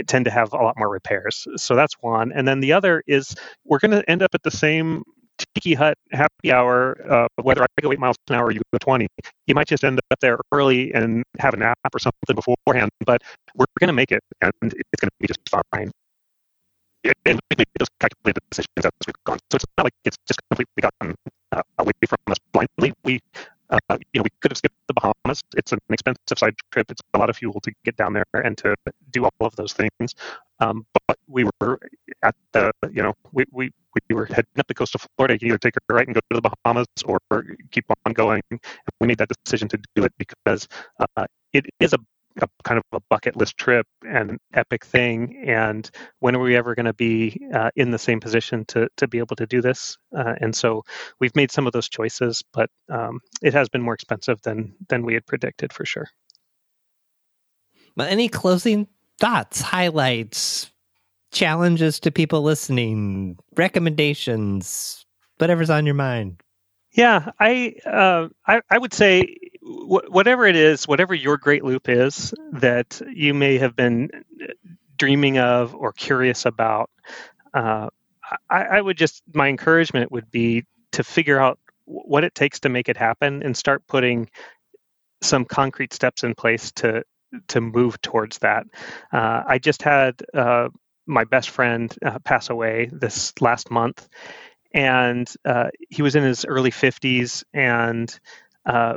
[0.07, 1.47] tend to have a lot more repairs.
[1.57, 2.33] So that's one.
[2.33, 5.05] And then the other is we're going to end up at the same
[5.55, 8.79] tiki hut happy hour, uh, whether I go eight miles an hour or you go
[8.79, 9.07] 20.
[9.47, 13.23] You might just end up there early and have a nap or something beforehand, but
[13.55, 15.91] we're going to make it and it's going to be just fine.
[17.25, 19.39] And we made those calculated decisions as we've gone.
[19.51, 21.15] So it's not like it's just completely gotten
[21.53, 22.93] uh, away from us blindly.
[23.05, 23.21] We,
[23.71, 23.79] uh,
[24.13, 25.43] you know, we could have skipped the Bahamas.
[25.57, 26.91] It's an expensive side trip.
[26.91, 28.75] It's a lot of fuel to get down there and to
[29.11, 30.15] do all of those things.
[30.61, 31.79] Um, but we were
[32.23, 33.71] at the, you know, we, we,
[34.09, 35.35] we were heading up the coast of Florida.
[35.35, 37.21] You can either take a right and go to the Bahamas or
[37.71, 38.43] keep on going.
[38.51, 38.61] And
[39.01, 40.67] we made that decision to do it because
[40.99, 41.99] uh, it is a,
[42.43, 45.43] a kind of a bucket list trip and an epic thing.
[45.47, 49.07] And when are we ever going to be uh, in the same position to to
[49.07, 49.97] be able to do this?
[50.17, 50.85] Uh, and so
[51.21, 55.05] we've made some of those choices, but um, it has been more expensive than than
[55.05, 56.09] we had predicted for sure.
[57.97, 58.87] But any closing
[59.19, 60.71] thoughts, highlights,
[61.33, 65.05] challenges to people listening, recommendations,
[65.39, 66.43] whatever's on your mind?
[66.93, 69.37] Yeah, I uh, I, I would say
[69.69, 74.11] wh- whatever it is, whatever your great loop is that you may have been
[74.97, 76.91] dreaming of or curious about,
[77.55, 77.89] uh,
[78.51, 82.69] I, I would just my encouragement would be to figure out what it takes to
[82.69, 84.29] make it happen and start putting
[85.23, 87.03] some concrete steps in place to
[87.49, 88.67] to move towards that.
[89.13, 90.69] Uh, I just had uh,
[91.07, 94.09] my best friend uh, pass away this last month,
[94.73, 98.19] and uh, he was in his early 50s, and
[98.65, 98.97] uh,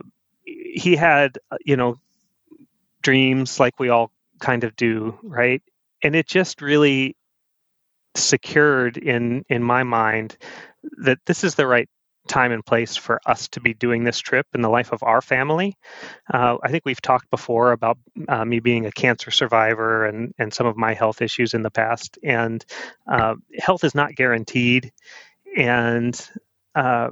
[0.73, 1.97] he had uh, you know
[3.01, 5.61] dreams like we all kind of do, right?
[6.03, 7.15] And it just really
[8.15, 10.37] secured in in my mind
[11.03, 11.89] that this is the right
[12.27, 15.21] time and place for us to be doing this trip in the life of our
[15.21, 15.75] family.
[16.31, 17.97] Uh, I think we've talked before about
[18.29, 21.71] uh, me being a cancer survivor and and some of my health issues in the
[21.71, 22.63] past, and
[23.07, 24.91] uh, health is not guaranteed,
[25.57, 26.29] and
[26.75, 27.09] uh,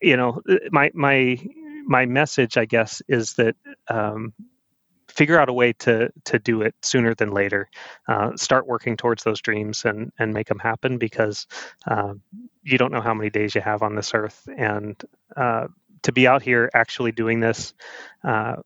[0.00, 1.38] you know my my
[1.84, 3.56] my message, I guess, is that.
[3.88, 4.32] Um,
[5.08, 7.68] figure out a way to to do it sooner than later
[8.08, 11.46] uh, start working towards those dreams and and make them happen because
[11.86, 12.14] uh,
[12.62, 15.02] you don't know how many days you have on this earth and
[15.36, 15.66] uh,
[16.02, 17.74] to be out here actually doing this
[18.24, 18.56] uh,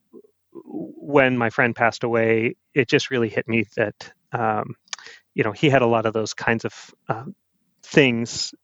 [0.53, 4.75] when my friend passed away it just really hit me that um,
[5.35, 7.35] you know he had a lot of those kinds of um,
[7.83, 8.55] things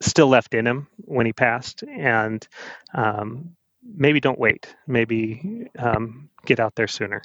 [0.00, 2.46] still left in him when he passed and
[2.94, 3.56] um,
[3.94, 4.74] maybe don't wait.
[4.86, 7.22] Maybe um, get out there sooner.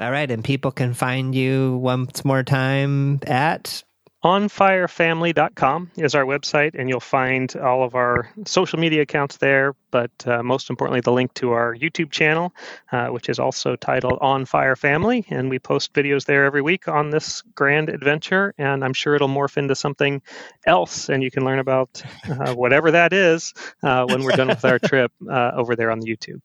[0.00, 3.84] All right, and people can find you once more time at
[4.24, 10.10] onfirefamily.com is our website and you'll find all of our social media accounts there but
[10.26, 12.50] uh, most importantly the link to our youtube channel
[12.90, 16.88] uh, which is also titled on fire family and we post videos there every week
[16.88, 20.22] on this grand adventure and i'm sure it'll morph into something
[20.64, 23.52] else and you can learn about uh, whatever that is
[23.82, 26.40] uh, when we're done with our trip uh, over there on the youtube.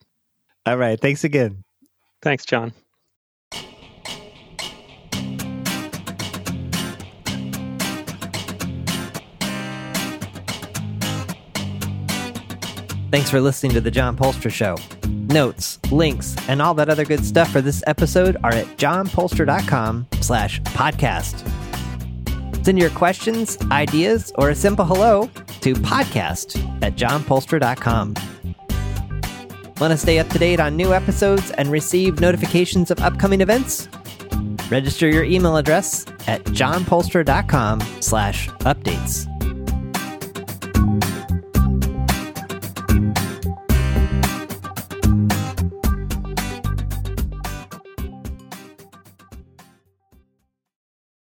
[0.65, 1.63] All right, thanks again.
[2.21, 2.73] thanks john
[13.11, 14.77] Thanks for listening to the John Poelstra Show.
[15.07, 20.61] Notes, links, and all that other good stuff for this episode are at johnpoelstra.com slash
[20.61, 21.45] podcast.
[22.63, 25.29] Send your questions, ideas, or a simple hello
[25.61, 28.13] to podcast at johnpoelstra.com.
[29.79, 33.87] Want to stay up to date on new episodes and receive notifications of upcoming events?
[34.69, 39.38] Register your email address at johnpoelstra.com slash updates.